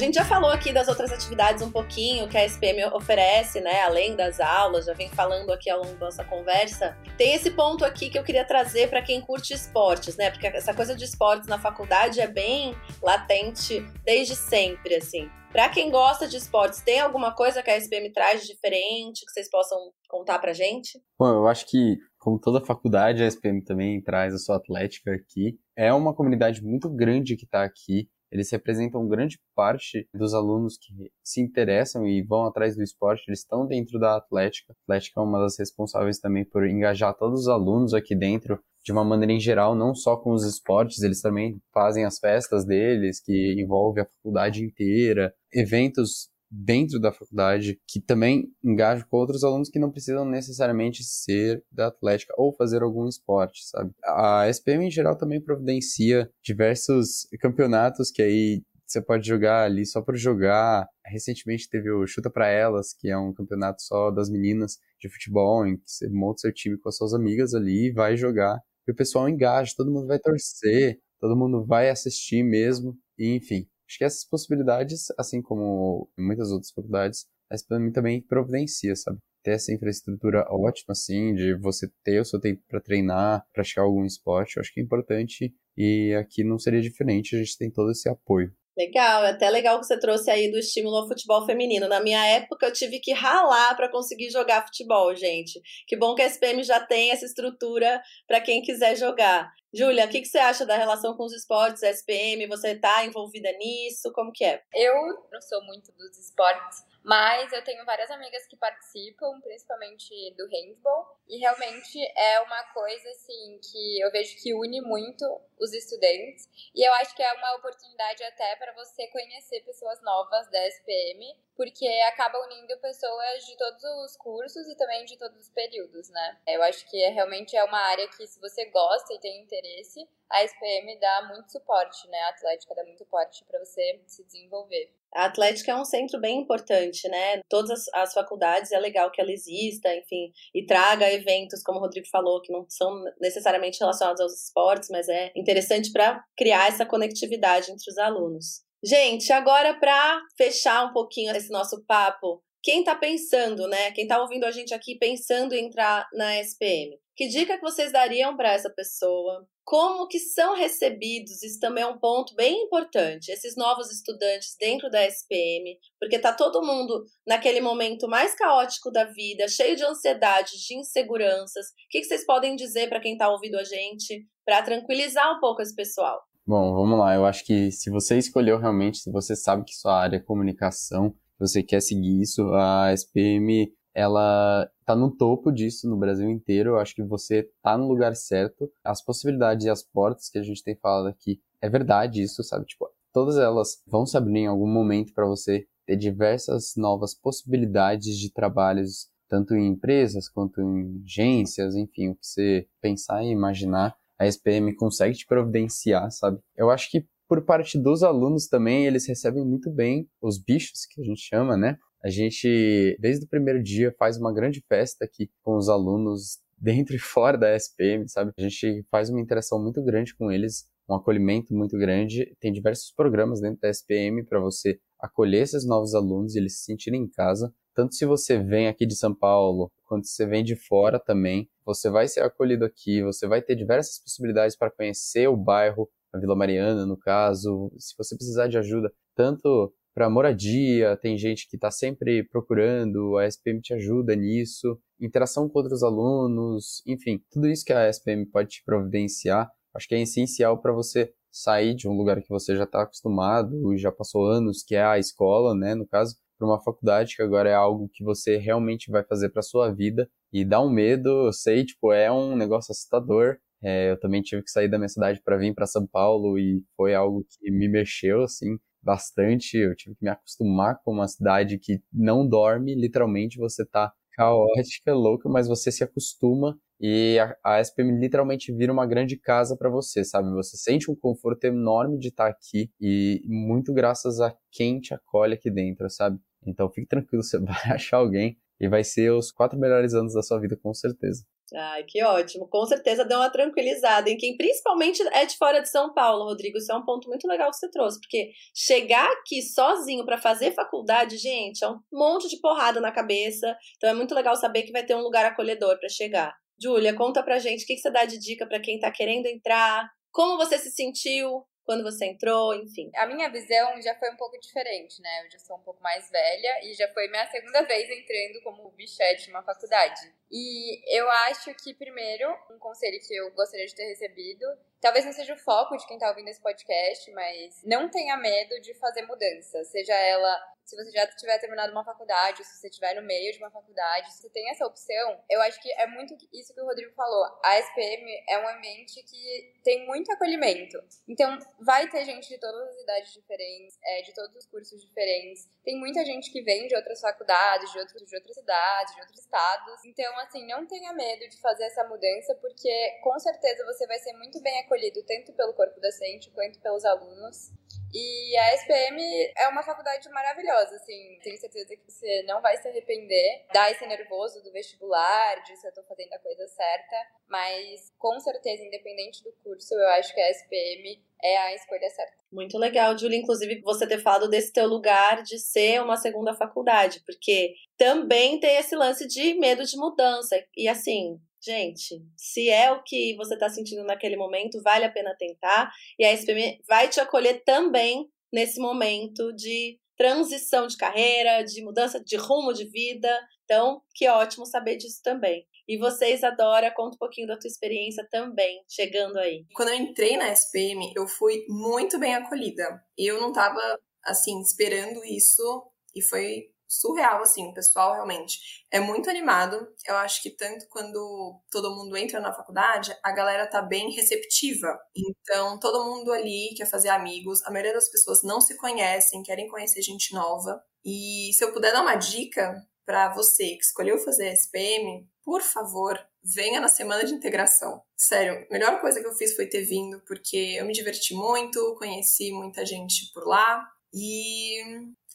Gente 0.00 0.14
já 0.14 0.24
falou 0.24 0.50
aqui 0.50 0.72
das 0.72 0.88
outras 0.88 1.12
atividades 1.12 1.62
um 1.62 1.70
pouquinho 1.70 2.26
que 2.26 2.36
a 2.36 2.44
SPM 2.44 2.82
oferece, 2.94 3.60
né? 3.60 3.82
Além 3.82 4.16
das 4.16 4.40
aulas, 4.40 4.86
já 4.86 4.94
vem 4.94 5.10
falando 5.10 5.52
aqui 5.52 5.68
ao 5.68 5.82
longo 5.82 5.92
da 5.94 6.06
nossa 6.06 6.24
conversa. 6.24 6.96
Tem 7.18 7.34
esse 7.34 7.50
ponto 7.50 7.84
aqui 7.84 8.08
que 8.08 8.18
eu 8.18 8.24
queria 8.24 8.44
trazer 8.44 8.88
para 8.88 9.02
quem 9.02 9.20
curte 9.20 9.52
esportes, 9.52 10.16
né? 10.16 10.30
Porque 10.30 10.46
essa 10.46 10.72
coisa 10.72 10.96
de 10.96 11.04
esportes 11.04 11.46
na 11.46 11.58
faculdade 11.58 12.18
é 12.18 12.26
bem 12.26 12.74
latente 13.02 13.80
desde 14.02 14.34
sempre, 14.34 14.94
assim. 14.94 15.28
Para 15.52 15.68
quem 15.68 15.90
gosta 15.90 16.26
de 16.26 16.36
esportes, 16.36 16.80
tem 16.80 17.00
alguma 17.00 17.34
coisa 17.34 17.62
que 17.62 17.70
a 17.70 17.76
SPM 17.76 18.10
traz 18.12 18.42
de 18.42 18.54
diferente 18.54 19.24
que 19.26 19.32
vocês 19.32 19.50
possam 19.50 19.78
contar 20.08 20.38
pra 20.38 20.52
gente? 20.52 20.98
Bom, 21.18 21.28
eu 21.28 21.48
acho 21.48 21.66
que, 21.66 21.98
como 22.18 22.38
toda 22.38 22.64
faculdade, 22.64 23.22
a 23.22 23.26
SPM 23.26 23.62
também 23.64 24.00
traz 24.00 24.32
a 24.32 24.38
sua 24.38 24.56
atlética 24.56 25.12
aqui. 25.12 25.58
É 25.76 25.92
uma 25.92 26.14
comunidade 26.14 26.62
muito 26.62 26.88
grande 26.88 27.36
que 27.36 27.44
está 27.44 27.64
aqui. 27.64 28.08
Eles 28.30 28.50
representam 28.50 29.08
grande 29.08 29.40
parte 29.54 30.08
dos 30.14 30.34
alunos 30.34 30.78
que 30.78 31.10
se 31.22 31.40
interessam 31.40 32.06
e 32.06 32.22
vão 32.22 32.44
atrás 32.44 32.76
do 32.76 32.82
esporte, 32.82 33.24
eles 33.28 33.40
estão 33.40 33.66
dentro 33.66 33.98
da 33.98 34.16
Atlética. 34.16 34.72
A 34.72 34.82
Atlética 34.84 35.20
é 35.20 35.22
uma 35.22 35.40
das 35.40 35.58
responsáveis 35.58 36.18
também 36.18 36.44
por 36.44 36.66
engajar 36.66 37.14
todos 37.14 37.40
os 37.40 37.48
alunos 37.48 37.92
aqui 37.92 38.14
dentro 38.14 38.62
de 38.82 38.92
uma 38.92 39.04
maneira 39.04 39.32
em 39.32 39.40
geral, 39.40 39.74
não 39.74 39.94
só 39.94 40.16
com 40.16 40.32
os 40.32 40.44
esportes, 40.44 41.02
eles 41.02 41.20
também 41.20 41.60
fazem 41.72 42.04
as 42.04 42.18
festas 42.18 42.64
deles, 42.64 43.20
que 43.20 43.60
envolve 43.60 44.00
a 44.00 44.06
faculdade 44.06 44.64
inteira, 44.64 45.34
eventos 45.52 46.30
dentro 46.50 46.98
da 46.98 47.12
faculdade 47.12 47.78
que 47.86 48.00
também 48.00 48.48
engajam 48.64 49.06
com 49.08 49.16
outros 49.16 49.44
alunos 49.44 49.68
que 49.68 49.78
não 49.78 49.90
precisam 49.90 50.24
necessariamente 50.24 51.04
ser 51.04 51.62
da 51.70 51.86
atlética 51.86 52.34
ou 52.36 52.52
fazer 52.52 52.82
algum 52.82 53.06
esporte, 53.08 53.64
sabe? 53.68 53.92
A 54.04 54.48
SPM 54.48 54.86
em 54.86 54.90
geral 54.90 55.16
também 55.16 55.40
providencia 55.40 56.30
diversos 56.42 57.28
campeonatos 57.40 58.10
que 58.10 58.22
aí 58.22 58.62
você 58.90 59.00
pode 59.00 59.26
jogar 59.26 59.64
ali 59.64 59.86
só 59.86 60.02
por 60.02 60.16
jogar. 60.16 60.88
Recentemente 61.06 61.68
teve 61.70 61.90
o 61.90 62.06
Chuta 62.06 62.28
para 62.28 62.48
Elas, 62.48 62.92
que 62.92 63.08
é 63.08 63.16
um 63.16 63.32
campeonato 63.32 63.82
só 63.82 64.10
das 64.10 64.28
meninas 64.28 64.78
de 65.00 65.08
futebol, 65.08 65.64
em 65.64 65.76
que 65.76 65.82
você 65.86 66.08
monta 66.08 66.40
seu 66.40 66.52
time 66.52 66.76
com 66.76 66.88
as 66.88 66.96
suas 66.96 67.14
amigas 67.14 67.54
ali 67.54 67.86
e 67.86 67.92
vai 67.92 68.16
jogar. 68.16 68.58
E 68.88 68.90
o 68.90 68.94
pessoal 68.94 69.28
engaja, 69.28 69.74
todo 69.76 69.92
mundo 69.92 70.08
vai 70.08 70.18
torcer, 70.18 70.98
todo 71.20 71.36
mundo 71.36 71.64
vai 71.64 71.88
assistir 71.88 72.42
mesmo, 72.42 72.96
e 73.16 73.36
enfim. 73.36 73.69
Acho 73.90 73.98
que 73.98 74.04
essas 74.04 74.24
possibilidades, 74.24 75.06
assim 75.18 75.42
como 75.42 76.08
muitas 76.16 76.52
outras 76.52 76.70
faculdades, 76.70 77.26
a 77.50 77.56
SPM 77.56 77.90
também 77.90 78.22
providencia, 78.22 78.94
sabe? 78.94 79.18
Ter 79.42 79.52
essa 79.52 79.72
infraestrutura 79.72 80.46
ótima, 80.48 80.92
assim, 80.92 81.34
de 81.34 81.54
você 81.56 81.90
ter 82.04 82.20
o 82.20 82.24
seu 82.24 82.38
tempo 82.38 82.62
para 82.68 82.80
treinar, 82.80 83.44
praticar 83.52 83.84
algum 83.84 84.04
esporte, 84.04 84.56
eu 84.56 84.60
acho 84.60 84.72
que 84.72 84.78
é 84.80 84.84
importante 84.84 85.52
e 85.76 86.14
aqui 86.14 86.44
não 86.44 86.56
seria 86.56 86.80
diferente, 86.80 87.34
a 87.34 87.38
gente 87.40 87.58
tem 87.58 87.68
todo 87.68 87.90
esse 87.90 88.08
apoio. 88.08 88.54
Legal, 88.80 89.24
é 89.26 89.30
até 89.32 89.50
legal 89.50 89.78
que 89.78 89.84
você 89.84 89.98
trouxe 89.98 90.30
aí 90.30 90.50
do 90.50 90.58
estímulo 90.58 90.96
ao 90.96 91.06
futebol 91.06 91.44
feminino. 91.44 91.86
Na 91.86 92.00
minha 92.00 92.24
época, 92.26 92.64
eu 92.64 92.72
tive 92.72 92.98
que 92.98 93.12
ralar 93.12 93.76
para 93.76 93.90
conseguir 93.90 94.30
jogar 94.30 94.64
futebol, 94.64 95.14
gente. 95.14 95.60
Que 95.86 95.98
bom 95.98 96.14
que 96.14 96.22
a 96.22 96.26
SPM 96.26 96.62
já 96.62 96.80
tem 96.80 97.10
essa 97.10 97.26
estrutura 97.26 98.00
para 98.26 98.40
quem 98.40 98.62
quiser 98.62 98.96
jogar. 98.96 99.52
Júlia, 99.72 100.06
o 100.06 100.08
que, 100.08 100.22
que 100.22 100.28
você 100.28 100.38
acha 100.38 100.64
da 100.64 100.78
relação 100.78 101.14
com 101.14 101.24
os 101.24 101.34
esportes, 101.34 101.82
SPM? 101.82 102.46
Você 102.46 102.70
está 102.70 103.04
envolvida 103.04 103.52
nisso? 103.52 104.10
Como 104.14 104.32
que 104.32 104.44
é? 104.44 104.62
Eu 104.74 104.94
não 105.30 105.42
sou 105.42 105.62
muito 105.66 105.92
dos 105.92 106.18
esportes, 106.18 106.78
mas 107.02 107.52
eu 107.52 107.62
tenho 107.64 107.84
várias 107.84 108.10
amigas 108.10 108.46
que 108.46 108.56
participam, 108.56 109.40
principalmente 109.40 110.34
do 110.36 110.46
handball, 110.46 111.18
e 111.28 111.38
realmente 111.38 111.98
é 112.16 112.40
uma 112.40 112.62
coisa 112.72 113.08
assim 113.10 113.58
que 113.62 114.00
eu 114.00 114.10
vejo 114.10 114.36
que 114.42 114.54
une 114.54 114.80
muito 114.80 115.24
os 115.58 115.72
estudantes, 115.72 116.48
e 116.74 116.86
eu 116.86 116.92
acho 116.94 117.14
que 117.14 117.22
é 117.22 117.32
uma 117.34 117.56
oportunidade 117.56 118.22
até 118.24 118.56
para 118.56 118.72
você 118.74 119.06
conhecer 119.08 119.60
pessoas 119.62 120.00
novas 120.02 120.50
da 120.50 120.66
SPM, 120.68 121.36
porque 121.56 121.86
acaba 122.08 122.38
unindo 122.46 122.78
pessoas 122.78 123.44
de 123.44 123.56
todos 123.56 123.82
os 123.82 124.16
cursos 124.16 124.66
e 124.68 124.76
também 124.76 125.04
de 125.04 125.18
todos 125.18 125.38
os 125.38 125.50
períodos, 125.50 126.08
né? 126.08 126.40
Eu 126.46 126.62
acho 126.62 126.88
que 126.88 127.02
é, 127.02 127.10
realmente 127.10 127.56
é 127.56 127.62
uma 127.64 127.80
área 127.80 128.08
que 128.08 128.26
se 128.26 128.40
você 128.40 128.64
gosta 128.66 129.12
e 129.12 129.20
tem 129.20 129.42
interesse, 129.42 130.08
a 130.30 130.42
SPM 130.42 130.98
dá 130.98 131.28
muito 131.28 131.52
suporte, 131.52 132.08
né? 132.08 132.18
A 132.20 132.28
Atlética 132.30 132.74
dá 132.74 132.82
muito 132.84 132.98
suporte 132.98 133.44
para 133.44 133.58
você 133.58 134.02
se 134.06 134.24
desenvolver. 134.24 134.99
A 135.14 135.24
Atlética 135.24 135.72
é 135.72 135.76
um 135.76 135.84
centro 135.84 136.20
bem 136.20 136.40
importante, 136.40 137.08
né? 137.08 137.42
Todas 137.48 137.70
as, 137.70 137.88
as, 137.94 138.12
faculdades 138.12 138.70
é 138.70 138.78
legal 138.78 139.10
que 139.10 139.20
ela 139.20 139.32
exista, 139.32 139.92
enfim, 139.94 140.32
e 140.54 140.64
traga 140.64 141.12
eventos, 141.12 141.62
como 141.62 141.78
o 141.78 141.82
Rodrigo 141.82 142.06
falou, 142.08 142.40
que 142.40 142.52
não 142.52 142.64
são 142.68 143.02
necessariamente 143.20 143.78
relacionados 143.80 144.20
aos 144.20 144.44
esportes, 144.44 144.88
mas 144.90 145.08
é 145.08 145.32
interessante 145.34 145.90
para 145.92 146.22
criar 146.36 146.68
essa 146.68 146.86
conectividade 146.86 147.70
entre 147.70 147.90
os 147.90 147.98
alunos. 147.98 148.62
Gente, 148.82 149.32
agora 149.32 149.74
para 149.74 150.22
fechar 150.38 150.86
um 150.86 150.92
pouquinho 150.92 151.34
esse 151.34 151.50
nosso 151.50 151.84
papo, 151.84 152.42
quem 152.62 152.80
está 152.80 152.94
pensando, 152.94 153.66
né? 153.68 153.90
Quem 153.92 154.04
está 154.04 154.20
ouvindo 154.20 154.44
a 154.44 154.50
gente 154.50 154.72
aqui 154.72 154.96
pensando 154.96 155.54
em 155.54 155.66
entrar 155.66 156.08
na 156.12 156.38
SPM, 156.40 156.98
que 157.16 157.28
dica 157.28 157.56
que 157.56 157.62
vocês 157.62 157.92
dariam 157.92 158.36
para 158.36 158.52
essa 158.52 158.70
pessoa? 158.70 159.46
Como 159.70 160.08
que 160.08 160.18
são 160.18 160.56
recebidos? 160.56 161.44
Isso 161.44 161.60
também 161.60 161.84
é 161.84 161.86
um 161.86 161.96
ponto 161.96 162.34
bem 162.34 162.64
importante. 162.64 163.30
Esses 163.30 163.54
novos 163.56 163.88
estudantes 163.92 164.56
dentro 164.58 164.90
da 164.90 165.06
SPM, 165.06 165.78
porque 165.96 166.18
tá 166.18 166.32
todo 166.32 166.60
mundo 166.60 167.04
naquele 167.24 167.60
momento 167.60 168.08
mais 168.08 168.34
caótico 168.34 168.90
da 168.90 169.04
vida, 169.04 169.46
cheio 169.46 169.76
de 169.76 169.84
ansiedade, 169.84 170.50
de 170.66 170.76
inseguranças. 170.76 171.66
O 171.66 171.88
que, 171.88 172.00
que 172.00 172.06
vocês 172.06 172.26
podem 172.26 172.56
dizer 172.56 172.88
para 172.88 172.98
quem 172.98 173.12
está 173.12 173.30
ouvindo 173.30 173.54
a 173.54 173.62
gente 173.62 174.26
para 174.44 174.60
tranquilizar 174.60 175.36
um 175.36 175.38
pouco 175.38 175.62
esse 175.62 175.76
pessoal? 175.76 176.20
Bom, 176.44 176.74
vamos 176.74 176.98
lá. 176.98 177.14
Eu 177.14 177.24
acho 177.24 177.44
que 177.44 177.70
se 177.70 177.90
você 177.90 178.18
escolheu 178.18 178.58
realmente, 178.58 178.98
se 178.98 179.12
você 179.12 179.36
sabe 179.36 179.62
que 179.64 179.76
sua 179.76 180.00
área 180.00 180.16
é 180.16 180.20
comunicação, 180.20 181.14
você 181.38 181.62
quer 181.62 181.80
seguir 181.80 182.20
isso, 182.20 182.42
a 182.54 182.92
SPM 182.92 183.72
ela 184.00 184.70
tá 184.84 184.96
no 184.96 185.10
topo 185.10 185.52
disso 185.52 185.88
no 185.88 185.96
Brasil 185.96 186.28
inteiro. 186.28 186.70
Eu 186.70 186.78
acho 186.78 186.94
que 186.94 187.02
você 187.02 187.48
tá 187.62 187.76
no 187.76 187.86
lugar 187.86 188.16
certo. 188.16 188.70
As 188.82 189.04
possibilidades 189.04 189.66
e 189.66 189.70
as 189.70 189.82
portas 189.82 190.30
que 190.30 190.38
a 190.38 190.42
gente 190.42 190.64
tem 190.64 190.74
falado 190.74 191.08
aqui, 191.08 191.40
é 191.60 191.68
verdade 191.68 192.22
isso, 192.22 192.42
sabe? 192.42 192.64
Tipo, 192.64 192.88
todas 193.12 193.36
elas 193.36 193.82
vão 193.86 194.06
se 194.06 194.16
abrir 194.16 194.40
em 194.40 194.46
algum 194.46 194.66
momento 194.66 195.12
para 195.12 195.26
você 195.26 195.66
ter 195.86 195.96
diversas 195.96 196.74
novas 196.76 197.14
possibilidades 197.14 198.18
de 198.18 198.32
trabalhos, 198.32 199.08
tanto 199.28 199.54
em 199.54 199.68
empresas 199.68 200.28
quanto 200.28 200.60
em 200.60 201.02
agências, 201.04 201.76
enfim, 201.76 202.08
o 202.08 202.14
que 202.14 202.26
você 202.26 202.66
pensar 202.80 203.22
e 203.22 203.30
imaginar, 203.30 203.94
a 204.18 204.26
SPM 204.26 204.74
consegue 204.74 205.16
te 205.16 205.26
providenciar, 205.26 206.10
sabe? 206.10 206.38
Eu 206.56 206.70
acho 206.70 206.90
que 206.90 207.06
por 207.28 207.44
parte 207.44 207.78
dos 207.78 208.02
alunos 208.02 208.48
também, 208.48 208.86
eles 208.86 209.06
recebem 209.06 209.44
muito 209.44 209.70
bem 209.70 210.08
os 210.20 210.36
bichos, 210.36 210.84
que 210.84 211.00
a 211.00 211.04
gente 211.04 211.20
chama, 211.20 211.56
né? 211.56 211.78
A 212.02 212.08
gente, 212.08 212.96
desde 212.98 213.26
o 213.26 213.28
primeiro 213.28 213.62
dia, 213.62 213.94
faz 213.98 214.16
uma 214.16 214.32
grande 214.32 214.64
festa 214.68 215.04
aqui 215.04 215.30
com 215.42 215.56
os 215.56 215.68
alunos 215.68 216.38
dentro 216.56 216.94
e 216.94 216.98
fora 216.98 217.36
da 217.36 217.54
SPM, 217.54 218.08
sabe? 218.08 218.32
A 218.38 218.42
gente 218.42 218.84
faz 218.90 219.10
uma 219.10 219.20
interação 219.20 219.62
muito 219.62 219.82
grande 219.82 220.14
com 220.14 220.30
eles, 220.30 220.68
um 220.88 220.94
acolhimento 220.94 221.54
muito 221.54 221.78
grande. 221.78 222.34
Tem 222.40 222.52
diversos 222.52 222.90
programas 222.90 223.40
dentro 223.40 223.60
da 223.60 223.68
SPM 223.68 224.24
para 224.24 224.40
você 224.40 224.78
acolher 224.98 225.42
esses 225.42 225.64
novos 225.64 225.94
alunos 225.94 226.34
e 226.34 226.38
eles 226.38 226.58
se 226.58 226.64
sentirem 226.64 227.02
em 227.02 227.08
casa. 227.08 227.52
Tanto 227.74 227.94
se 227.94 228.04
você 228.04 228.38
vem 228.38 228.68
aqui 228.68 228.84
de 228.84 228.96
São 228.96 229.14
Paulo, 229.14 229.70
quanto 229.86 230.06
se 230.06 230.14
você 230.14 230.26
vem 230.26 230.44
de 230.44 230.56
fora 230.56 230.98
também, 230.98 231.48
você 231.64 231.88
vai 231.88 232.08
ser 232.08 232.20
acolhido 232.20 232.64
aqui, 232.64 233.02
você 233.02 233.26
vai 233.26 233.40
ter 233.40 233.54
diversas 233.54 233.98
possibilidades 233.98 234.56
para 234.56 234.70
conhecer 234.70 235.28
o 235.28 235.36
bairro, 235.36 235.88
a 236.12 236.18
Vila 236.18 236.34
Mariana, 236.34 236.84
no 236.84 236.96
caso. 236.96 237.72
Se 237.78 237.94
você 237.96 238.16
precisar 238.16 238.48
de 238.48 238.58
ajuda, 238.58 238.92
tanto 239.14 239.72
para 240.00 240.08
moradia, 240.08 240.96
tem 240.96 241.18
gente 241.18 241.46
que 241.46 241.56
está 241.56 241.70
sempre 241.70 242.22
procurando, 242.22 243.18
a 243.18 243.26
SPM 243.26 243.60
te 243.60 243.74
ajuda 243.74 244.16
nisso, 244.16 244.80
interação 244.98 245.46
com 245.46 245.58
outros 245.58 245.82
alunos, 245.82 246.82
enfim, 246.86 247.22
tudo 247.30 247.46
isso 247.46 247.62
que 247.66 247.72
a 247.74 247.86
SPM 247.86 248.24
pode 248.24 248.48
te 248.48 248.64
providenciar, 248.64 249.50
acho 249.74 249.86
que 249.86 249.94
é 249.94 250.00
essencial 250.00 250.56
para 250.56 250.72
você 250.72 251.12
sair 251.30 251.74
de 251.74 251.86
um 251.86 251.92
lugar 251.92 252.22
que 252.22 252.30
você 252.30 252.56
já 252.56 252.64
está 252.64 252.80
acostumado 252.80 253.74
e 253.74 253.76
já 253.76 253.92
passou 253.92 254.24
anos, 254.24 254.62
que 254.62 254.74
é 254.74 254.82
a 254.82 254.98
escola, 254.98 255.54
né, 255.54 255.74
no 255.74 255.86
caso, 255.86 256.16
para 256.38 256.48
uma 256.48 256.58
faculdade 256.62 257.14
que 257.14 257.20
agora 257.22 257.50
é 257.50 257.54
algo 257.54 257.90
que 257.92 258.02
você 258.02 258.38
realmente 258.38 258.90
vai 258.90 259.04
fazer 259.04 259.28
para 259.28 259.42
sua 259.42 259.70
vida. 259.70 260.08
E 260.32 260.46
dá 260.46 260.62
um 260.62 260.70
medo, 260.70 261.26
eu 261.26 261.32
sei, 261.34 261.62
tipo, 261.62 261.92
é 261.92 262.10
um 262.10 262.34
negócio 262.36 262.72
assustador, 262.72 263.36
É, 263.62 263.90
eu 263.90 264.00
também 264.00 264.22
tive 264.22 264.42
que 264.42 264.50
sair 264.50 264.68
da 264.70 264.78
minha 264.78 264.88
cidade 264.88 265.20
para 265.22 265.36
vir 265.36 265.54
para 265.54 265.66
São 265.66 265.86
Paulo 265.86 266.38
e 266.38 266.64
foi 266.74 266.94
algo 266.94 267.26
que 267.28 267.50
me 267.50 267.68
mexeu, 267.68 268.22
assim, 268.22 268.56
bastante. 268.82 269.56
Eu 269.56 269.74
tive 269.74 269.96
que 269.96 270.04
me 270.04 270.10
acostumar 270.10 270.80
com 270.82 270.92
uma 270.92 271.08
cidade 271.08 271.58
que 271.58 271.82
não 271.92 272.26
dorme, 272.26 272.74
literalmente 272.74 273.38
você 273.38 273.64
tá 273.64 273.92
caótica, 274.12 274.92
louca, 274.92 275.28
mas 275.28 275.48
você 275.48 275.72
se 275.72 275.82
acostuma 275.82 276.58
e 276.80 277.18
a, 277.18 277.36
a 277.44 277.60
SPM 277.60 277.98
literalmente 277.98 278.52
vira 278.52 278.72
uma 278.72 278.86
grande 278.86 279.16
casa 279.16 279.56
para 279.56 279.68
você, 279.68 280.02
sabe? 280.04 280.30
Você 280.32 280.56
sente 280.56 280.90
um 280.90 280.96
conforto 280.96 281.44
enorme 281.44 281.98
de 281.98 282.08
estar 282.08 282.24
tá 282.24 282.30
aqui 282.30 282.70
e 282.80 283.22
muito 283.26 283.72
graças 283.72 284.20
a 284.20 284.34
quem 284.50 284.80
te 284.80 284.94
acolhe 284.94 285.34
aqui 285.34 285.50
dentro, 285.50 285.88
sabe? 285.90 286.18
Então 286.46 286.70
fique 286.70 286.86
tranquilo, 286.86 287.22
você 287.22 287.38
vai 287.38 287.72
achar 287.74 287.98
alguém 287.98 288.38
e 288.58 288.68
vai 288.68 288.82
ser 288.82 289.10
os 289.12 289.30
quatro 289.30 289.58
melhores 289.58 289.94
anos 289.94 290.14
da 290.14 290.22
sua 290.22 290.38
vida, 290.38 290.56
com 290.56 290.72
certeza. 290.72 291.24
Ai, 291.54 291.84
que 291.84 292.02
ótimo. 292.02 292.48
Com 292.48 292.64
certeza 292.64 293.04
deu 293.04 293.18
uma 293.18 293.30
tranquilizada 293.30 294.08
em 294.08 294.16
quem 294.16 294.36
principalmente 294.36 295.02
é 295.12 295.24
de 295.26 295.36
fora 295.36 295.60
de 295.60 295.68
São 295.68 295.92
Paulo, 295.92 296.24
Rodrigo. 296.24 296.58
Isso 296.58 296.70
é 296.70 296.76
um 296.76 296.84
ponto 296.84 297.08
muito 297.08 297.26
legal 297.26 297.50
que 297.50 297.56
você 297.56 297.70
trouxe, 297.70 298.00
porque 298.00 298.30
chegar 298.54 299.10
aqui 299.12 299.42
sozinho 299.42 300.04
para 300.04 300.18
fazer 300.18 300.52
faculdade, 300.52 301.16
gente, 301.16 301.64
é 301.64 301.68
um 301.68 301.80
monte 301.92 302.28
de 302.28 302.40
porrada 302.40 302.80
na 302.80 302.92
cabeça. 302.92 303.56
Então 303.76 303.90
é 303.90 303.94
muito 303.94 304.14
legal 304.14 304.36
saber 304.36 304.62
que 304.62 304.72
vai 304.72 304.84
ter 304.84 304.94
um 304.94 305.02
lugar 305.02 305.24
acolhedor 305.24 305.78
para 305.78 305.88
chegar. 305.88 306.34
Júlia, 306.62 306.94
conta 306.94 307.22
pra 307.22 307.38
gente 307.38 307.64
o 307.64 307.66
que, 307.66 307.74
que 307.74 307.80
você 307.80 307.90
dá 307.90 308.04
de 308.04 308.18
dica 308.18 308.46
para 308.46 308.60
quem 308.60 308.78
tá 308.78 308.90
querendo 308.90 309.26
entrar, 309.26 309.90
como 310.12 310.36
você 310.36 310.58
se 310.58 310.70
sentiu 310.70 311.42
quando 311.64 311.82
você 311.82 312.04
entrou, 312.06 312.54
enfim. 312.54 312.90
A 312.96 313.06
minha 313.06 313.30
visão 313.30 313.80
já 313.80 313.94
foi 313.94 314.10
um 314.10 314.16
pouco 314.16 314.38
diferente, 314.38 315.00
né? 315.00 315.24
Eu 315.24 315.30
já 315.30 315.38
sou 315.38 315.56
um 315.56 315.62
pouco 315.62 315.80
mais 315.82 316.10
velha 316.10 316.64
e 316.64 316.74
já 316.74 316.92
foi 316.92 317.08
minha 317.08 317.26
segunda 317.30 317.62
vez 317.62 317.88
entrando 317.88 318.42
como 318.42 318.70
bichete 318.72 319.30
numa 319.30 319.42
faculdade. 319.42 320.12
E 320.30 320.96
eu 320.96 321.10
acho 321.10 321.52
que, 321.54 321.74
primeiro, 321.74 322.30
um 322.50 322.58
conselho 322.58 323.00
que 323.00 323.14
eu 323.14 323.30
gostaria 323.32 323.66
de 323.66 323.74
ter 323.74 323.86
recebido, 323.86 324.46
talvez 324.80 325.04
não 325.04 325.12
seja 325.12 325.34
o 325.34 325.38
foco 325.38 325.76
de 325.76 325.86
quem 325.86 325.98
tá 325.98 326.08
ouvindo 326.08 326.28
esse 326.28 326.40
podcast, 326.40 327.10
mas 327.12 327.60
não 327.64 327.90
tenha 327.90 328.16
medo 328.16 328.60
de 328.60 328.72
fazer 328.74 329.02
mudança, 329.02 329.64
seja 329.64 329.94
ela 329.94 330.38
se 330.70 330.76
você 330.76 330.90
já 330.92 331.04
tiver 331.04 331.36
terminado 331.38 331.72
uma 331.72 331.84
faculdade, 331.84 332.44
se 332.44 332.56
você 332.56 332.68
estiver 332.68 332.94
no 332.94 333.02
meio 333.02 333.32
de 333.32 333.38
uma 333.38 333.50
faculdade, 333.50 334.12
se 334.12 334.22
você 334.22 334.30
tem 334.30 334.50
essa 334.50 334.64
opção, 334.64 335.20
eu 335.28 335.42
acho 335.42 335.60
que 335.60 335.68
é 335.72 335.86
muito 335.88 336.14
isso 336.32 336.54
que 336.54 336.60
o 336.60 336.64
Rodrigo 336.64 336.94
falou. 336.94 337.24
A 337.44 337.58
SPM 337.58 338.08
é 338.28 338.38
um 338.38 338.48
ambiente 338.48 339.02
que 339.02 339.52
tem 339.64 339.84
muito 339.84 340.12
acolhimento. 340.12 340.80
Então, 341.08 341.36
vai 341.60 341.90
ter 341.90 342.04
gente 342.04 342.28
de 342.28 342.38
todas 342.38 342.68
as 342.68 342.82
idades 342.82 343.12
diferentes, 343.12 343.78
é, 343.82 344.02
de 344.02 344.14
todos 344.14 344.36
os 344.36 344.46
cursos 344.46 344.80
diferentes. 344.80 345.50
Tem 345.64 345.76
muita 345.76 346.04
gente 346.04 346.30
que 346.30 346.40
vem 346.42 346.68
de 346.68 346.76
outras 346.76 347.00
faculdades, 347.00 347.72
de, 347.72 347.78
outros, 347.80 348.06
de 348.06 348.16
outras 348.16 348.36
cidades, 348.36 348.94
de 348.94 349.00
outros 349.00 349.18
estados. 349.18 349.84
Então, 349.84 350.19
assim, 350.22 350.46
não 350.46 350.66
tenha 350.66 350.92
medo 350.92 351.28
de 351.28 351.40
fazer 351.40 351.64
essa 351.64 351.84
mudança, 351.84 352.34
porque 352.40 352.98
com 353.02 353.18
certeza 353.18 353.64
você 353.64 353.86
vai 353.86 353.98
ser 353.98 354.12
muito 354.14 354.40
bem 354.40 354.60
acolhido, 354.60 355.02
tanto 355.04 355.32
pelo 355.32 355.54
corpo 355.54 355.80
docente 355.80 356.30
quanto 356.30 356.60
pelos 356.60 356.84
alunos. 356.84 357.50
E 357.92 358.36
a 358.36 358.54
SPM 358.54 359.00
é 359.36 359.48
uma 359.48 359.62
faculdade 359.62 360.08
maravilhosa, 360.10 360.76
assim, 360.76 361.18
tenho 361.22 361.38
certeza 361.38 361.74
que 361.76 361.90
você 361.90 362.22
não 362.22 362.40
vai 362.40 362.56
se 362.56 362.68
arrepender. 362.68 363.44
Dá 363.52 363.70
esse 363.70 363.86
nervoso 363.86 364.42
do 364.42 364.52
vestibular, 364.52 365.42
de 365.42 365.56
se 365.56 365.66
eu 365.66 365.72
tô 365.72 365.82
fazendo 365.82 366.12
a 366.12 366.18
coisa 366.18 366.46
certa, 366.46 366.96
mas 367.28 367.92
com 367.98 368.18
certeza, 368.20 368.64
independente 368.64 369.22
do 369.24 369.32
curso, 369.42 369.74
eu 369.74 369.88
acho 369.88 370.14
que 370.14 370.20
a 370.20 370.30
SPM 370.30 371.02
é 371.22 371.36
a 371.36 371.54
escolha 371.54 371.88
certa. 371.90 372.14
Muito 372.32 372.56
legal, 372.56 372.96
Julia, 372.96 373.18
inclusive 373.18 373.60
você 373.60 373.86
ter 373.86 374.00
falado 374.00 374.28
desse 374.28 374.52
teu 374.52 374.66
lugar 374.66 375.22
de 375.22 375.38
ser 375.38 375.82
uma 375.82 375.96
segunda 375.96 376.34
faculdade, 376.34 377.02
porque 377.04 377.54
também 377.76 378.38
tem 378.38 378.56
esse 378.56 378.76
lance 378.76 379.06
de 379.06 379.34
medo 379.34 379.64
de 379.64 379.76
mudança. 379.76 380.36
E 380.56 380.68
assim, 380.68 381.20
gente, 381.42 382.02
se 382.16 382.48
é 382.48 382.70
o 382.70 382.82
que 382.82 383.16
você 383.16 383.34
está 383.34 383.48
sentindo 383.48 383.84
naquele 383.84 384.16
momento, 384.16 384.62
vale 384.62 384.84
a 384.84 384.90
pena 384.90 385.14
tentar. 385.18 385.72
E 385.98 386.04
a 386.04 386.12
SPM 386.12 386.60
vai 386.68 386.88
te 386.88 387.00
acolher 387.00 387.42
também 387.44 388.08
nesse 388.32 388.60
momento 388.60 389.32
de 389.32 389.78
transição 389.96 390.66
de 390.66 390.76
carreira, 390.76 391.42
de 391.42 391.62
mudança 391.62 392.02
de 392.02 392.16
rumo 392.16 392.52
de 392.52 392.64
vida. 392.64 393.10
Então, 393.44 393.82
que 393.94 394.08
ótimo 394.08 394.46
saber 394.46 394.76
disso 394.76 395.00
também. 395.02 395.46
E 395.68 395.76
vocês, 395.76 396.24
Adora, 396.24 396.72
conta 396.74 396.96
um 396.96 396.98
pouquinho 396.98 397.26
da 397.26 397.36
tua 397.36 397.48
experiência 397.48 398.06
também, 398.10 398.62
chegando 398.68 399.18
aí. 399.18 399.44
Quando 399.54 399.68
eu 399.68 399.74
entrei 399.74 400.16
na 400.16 400.32
SPM, 400.32 400.92
eu 400.96 401.06
fui 401.06 401.44
muito 401.48 401.98
bem 401.98 402.14
acolhida. 402.14 402.82
Eu 402.96 403.20
não 403.20 403.28
estava, 403.28 403.60
assim, 404.04 404.40
esperando 404.40 405.04
isso 405.04 405.70
e 405.94 406.02
foi 406.02 406.50
surreal, 406.70 407.20
assim, 407.20 407.48
o 407.48 407.52
pessoal 407.52 407.94
realmente 407.94 408.38
é 408.70 408.78
muito 408.78 409.10
animado. 409.10 409.66
Eu 409.84 409.96
acho 409.96 410.22
que 410.22 410.30
tanto 410.30 410.68
quando 410.68 411.42
todo 411.50 411.74
mundo 411.74 411.96
entra 411.96 412.20
na 412.20 412.32
faculdade, 412.32 412.96
a 413.02 413.10
galera 413.10 413.46
tá 413.48 413.60
bem 413.60 413.90
receptiva. 413.90 414.78
Então, 414.96 415.58
todo 415.58 415.84
mundo 415.84 416.12
ali 416.12 416.54
quer 416.56 416.66
fazer 416.66 416.90
amigos. 416.90 417.42
A 417.44 417.50
maioria 417.50 417.74
das 417.74 417.90
pessoas 417.90 418.22
não 418.22 418.40
se 418.40 418.56
conhecem, 418.56 419.22
querem 419.24 419.48
conhecer 419.48 419.82
gente 419.82 420.14
nova. 420.14 420.62
E 420.84 421.32
se 421.34 421.42
eu 421.44 421.52
puder 421.52 421.72
dar 421.72 421.82
uma 421.82 421.96
dica 421.96 422.54
para 422.86 423.12
você 423.12 423.56
que 423.56 423.64
escolheu 423.64 423.98
fazer 423.98 424.32
SPM, 424.32 425.08
por 425.24 425.42
favor, 425.42 425.98
venha 426.22 426.60
na 426.60 426.68
semana 426.68 427.04
de 427.04 427.14
integração. 427.14 427.82
Sério, 427.96 428.46
a 428.48 428.52
melhor 428.52 428.80
coisa 428.80 429.00
que 429.00 429.06
eu 429.06 429.14
fiz 429.14 429.34
foi 429.34 429.46
ter 429.46 429.62
vindo, 429.62 430.00
porque 430.06 430.56
eu 430.58 430.64
me 430.64 430.72
diverti 430.72 431.14
muito, 431.14 431.74
conheci 431.76 432.32
muita 432.32 432.64
gente 432.64 433.12
por 433.12 433.26
lá. 433.26 433.66
E 433.92 434.60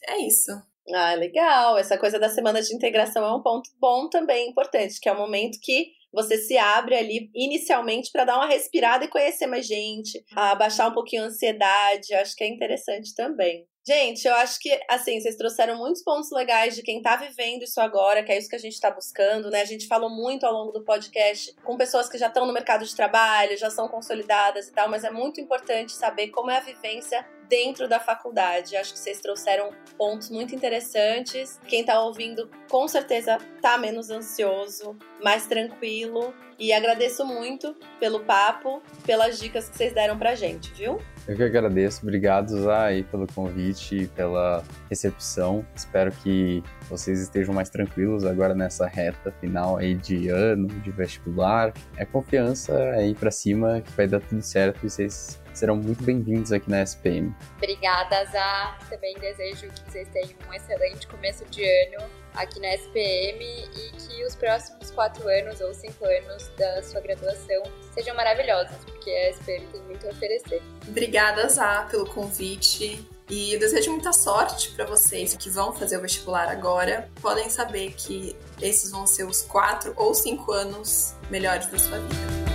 é 0.08 0.20
isso. 0.20 0.52
Ah, 0.94 1.14
legal. 1.16 1.78
Essa 1.78 1.98
coisa 1.98 2.20
da 2.20 2.30
semana 2.30 2.62
de 2.62 2.74
integração 2.76 3.24
é 3.26 3.34
um 3.36 3.42
ponto 3.42 3.70
bom 3.80 4.08
também, 4.10 4.50
importante, 4.50 5.00
que 5.00 5.10
é 5.10 5.12
o 5.12 5.18
momento 5.18 5.58
que 5.62 5.92
você 6.14 6.38
se 6.38 6.58
abre 6.58 6.96
ali 6.96 7.30
inicialmente 7.34 8.12
para 8.12 8.24
dar 8.24 8.38
uma 8.38 8.48
respirada 8.48 9.04
e 9.06 9.08
conhecer 9.08 9.48
mais 9.48 9.66
gente, 9.68 10.24
abaixar 10.36 10.90
um 10.90 10.94
pouquinho 10.94 11.24
a 11.24 11.26
ansiedade. 11.28 12.14
Acho 12.14 12.36
que 12.36 12.44
é 12.44 12.48
interessante 12.48 13.14
também. 13.16 13.68
Gente, 13.88 14.28
eu 14.28 14.34
acho 14.34 14.60
que, 14.60 14.80
assim, 14.90 15.20
vocês 15.20 15.36
trouxeram 15.36 15.78
muitos 15.78 16.02
pontos 16.02 16.32
legais 16.32 16.76
de 16.76 16.82
quem 16.82 17.04
tá 17.04 17.16
vivendo 17.18 17.62
isso 17.62 17.80
agora, 17.80 18.24
que 18.24 18.32
é 18.32 18.38
isso 18.40 18.50
que 18.50 18.56
a 18.56 18.60
gente 18.60 18.82
tá 18.82 18.90
buscando, 18.90 19.52
né? 19.52 19.62
A 19.62 19.66
gente 19.66 19.88
falou 19.88 20.10
muito 20.10 20.44
ao 20.44 20.52
longo 20.52 20.72
do 20.72 20.84
podcast 20.84 21.56
com 21.64 21.78
pessoas 21.78 22.10
que 22.10 22.18
já 22.18 22.26
estão 22.26 22.48
no 22.48 22.54
mercado 22.54 22.84
de 22.84 22.96
trabalho, 22.96 23.56
já 23.56 23.70
são 23.70 23.88
consolidadas 23.88 24.68
e 24.68 24.72
tal, 24.72 24.90
mas 24.90 25.04
é 25.04 25.12
muito 25.12 25.40
importante 25.40 25.92
saber 25.92 26.30
como 26.30 26.50
é 26.50 26.58
a 26.58 26.62
vivência 26.62 27.24
dentro 27.48 27.88
da 27.88 28.00
faculdade. 28.00 28.76
Acho 28.76 28.92
que 28.92 28.98
vocês 28.98 29.22
trouxeram 29.22 29.70
pontos 29.96 30.32
muito 30.32 30.56
interessantes. 30.56 31.60
Quem 31.68 31.86
tá 31.86 32.02
ouvindo, 32.02 32.50
com 32.68 32.88
certeza, 32.88 33.38
tá 33.62 33.78
menos 33.78 34.10
ansioso, 34.10 34.98
mais 35.24 35.46
tranquilo. 35.46 36.34
E 36.58 36.74
agradeço 36.74 37.24
muito 37.24 37.76
pelo 38.00 38.22
papo, 38.22 38.82
pelas 39.06 39.38
dicas 39.38 39.70
que 39.70 39.78
vocês 39.78 39.94
deram 39.94 40.18
pra 40.18 40.34
gente, 40.34 40.74
viu? 40.74 41.00
Eu 41.28 41.36
que 41.36 41.42
agradeço, 41.42 42.02
obrigado 42.04 42.70
aí 42.70 43.04
pelo 43.04 43.26
convite 43.26 43.96
e 44.04 44.08
pela 44.08 44.64
recepção. 44.88 45.66
Espero 45.76 46.12
que 46.12 46.64
vocês 46.88 47.20
estejam 47.20 47.52
mais 47.52 47.68
tranquilos 47.68 48.24
agora 48.24 48.54
nessa 48.54 48.86
reta 48.86 49.32
final 49.32 49.78
aí 49.78 49.96
de 49.96 50.30
ano, 50.30 50.68
de 50.68 50.92
vestibular. 50.92 51.74
É 51.98 52.06
confiança, 52.06 52.78
é 52.96 53.08
ir 53.08 53.16
pra 53.16 53.32
cima 53.32 53.82
que 53.82 53.92
vai 53.94 54.08
dar 54.08 54.20
tudo 54.20 54.42
certo 54.44 54.86
e 54.86 54.90
vocês 54.90 55.42
serão 55.52 55.76
muito 55.76 56.04
bem-vindos 56.04 56.52
aqui 56.52 56.70
na 56.70 56.84
SPM. 56.84 57.34
Obrigada, 57.58 58.24
Zá. 58.26 58.78
Também 58.88 59.16
desejo 59.20 59.68
que 59.70 59.92
vocês 59.92 60.08
tenham 60.10 60.38
um 60.48 60.54
excelente 60.54 61.08
começo 61.08 61.44
de 61.46 61.64
ano 61.64 62.25
aqui 62.36 62.60
na 62.60 62.74
SPM 62.76 63.44
e 63.44 63.92
que 63.92 64.26
os 64.26 64.36
próximos 64.36 64.92
quatro 64.92 65.28
anos 65.28 65.60
ou 65.62 65.74
cinco 65.74 66.06
anos 66.06 66.50
da 66.58 66.84
sua 66.84 67.02
graduação 67.02 67.64
sejam 67.94 68.16
maravilhosos, 68.16 68.78
porque 68.86 69.10
a 69.10 69.30
SPM 69.32 69.66
tem 69.68 69.82
muito 69.84 70.08
a 70.08 70.12
oferecer. 70.12 70.62
Obrigada, 70.88 71.48
Zá, 71.50 71.88
pelo 71.90 72.06
convite. 72.06 73.06
E 73.28 73.54
eu 73.54 73.60
desejo 73.60 73.92
muita 73.92 74.14
sorte 74.14 74.70
para 74.72 74.86
vocês 74.86 75.36
que 75.36 75.50
vão 75.50 75.74
fazer 75.74 75.98
o 75.98 76.02
vestibular 76.02 76.48
agora. 76.48 77.10
Podem 77.22 77.50
saber 77.50 77.94
que 77.94 78.36
esses 78.62 78.92
vão 78.92 79.08
ser 79.08 79.24
os 79.24 79.42
quatro 79.42 79.94
ou 79.96 80.14
cinco 80.14 80.52
anos 80.52 81.16
melhores 81.30 81.68
da 81.68 81.80
sua 81.80 81.98
vida. 81.98 82.55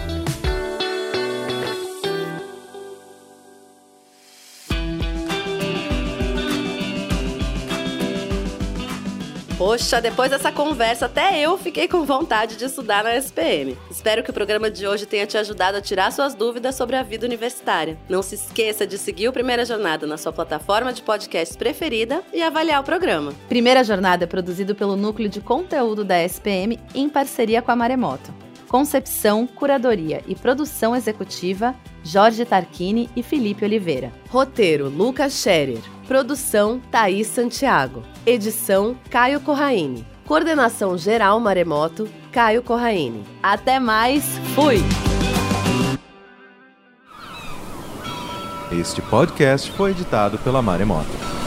Poxa, 9.61 10.01
depois 10.01 10.31
dessa 10.31 10.51
conversa, 10.51 11.05
até 11.05 11.39
eu 11.39 11.59
fiquei 11.59 11.87
com 11.87 12.03
vontade 12.07 12.57
de 12.57 12.65
estudar 12.65 13.05
na 13.05 13.15
SPM. 13.15 13.77
Espero 13.91 14.23
que 14.23 14.31
o 14.31 14.33
programa 14.33 14.71
de 14.71 14.87
hoje 14.87 15.05
tenha 15.05 15.27
te 15.27 15.37
ajudado 15.37 15.77
a 15.77 15.83
tirar 15.83 16.11
suas 16.13 16.35
dúvidas 16.35 16.77
sobre 16.77 16.97
a 16.97 17.03
vida 17.03 17.27
universitária. 17.27 17.99
Não 18.09 18.23
se 18.23 18.37
esqueça 18.37 18.87
de 18.87 18.97
seguir 18.97 19.29
o 19.29 19.35
Primeira 19.35 19.67
Jornada 19.67 20.07
na 20.07 20.17
sua 20.17 20.33
plataforma 20.33 20.95
de 20.95 21.03
podcast 21.03 21.59
preferida 21.59 22.23
e 22.33 22.43
avaliar 22.43 22.81
o 22.81 22.85
programa. 22.85 23.35
Primeira 23.51 23.85
Jornada 23.85 24.25
é 24.25 24.27
produzido 24.27 24.75
pelo 24.75 24.97
Núcleo 24.97 25.29
de 25.29 25.43
Conteúdo 25.43 26.07
da 26.07 26.25
SPM 26.25 26.81
em 26.95 27.11
parceria 27.11 27.61
com 27.61 27.71
a 27.71 27.77
Maremoto. 27.77 28.33
Concepção, 28.67 29.47
curadoria 29.47 30.23
e 30.27 30.35
produção 30.35 30.97
executiva, 30.97 31.75
Jorge 32.03 32.45
Tarquini 32.45 33.09
e 33.15 33.23
Felipe 33.23 33.65
Oliveira. 33.65 34.13
Roteiro: 34.29 34.89
Lucas 34.89 35.35
Scherer. 35.35 35.81
Produção: 36.07 36.81
Thaís 36.91 37.27
Santiago. 37.27 38.03
Edição: 38.27 38.97
Caio 39.11 39.41
Corraine. 39.41 40.07
Coordenação 40.27 40.97
geral 40.97 41.41
Maremoto: 41.41 42.09
Caio 42.31 42.63
Corraine. 42.63 43.25
Até 43.43 43.79
mais, 43.81 44.25
fui! 44.55 44.79
Este 48.73 49.03
podcast 49.03 49.73
foi 49.73 49.91
editado 49.91 50.39
pela 50.39 50.63
Maremoto. 50.63 51.40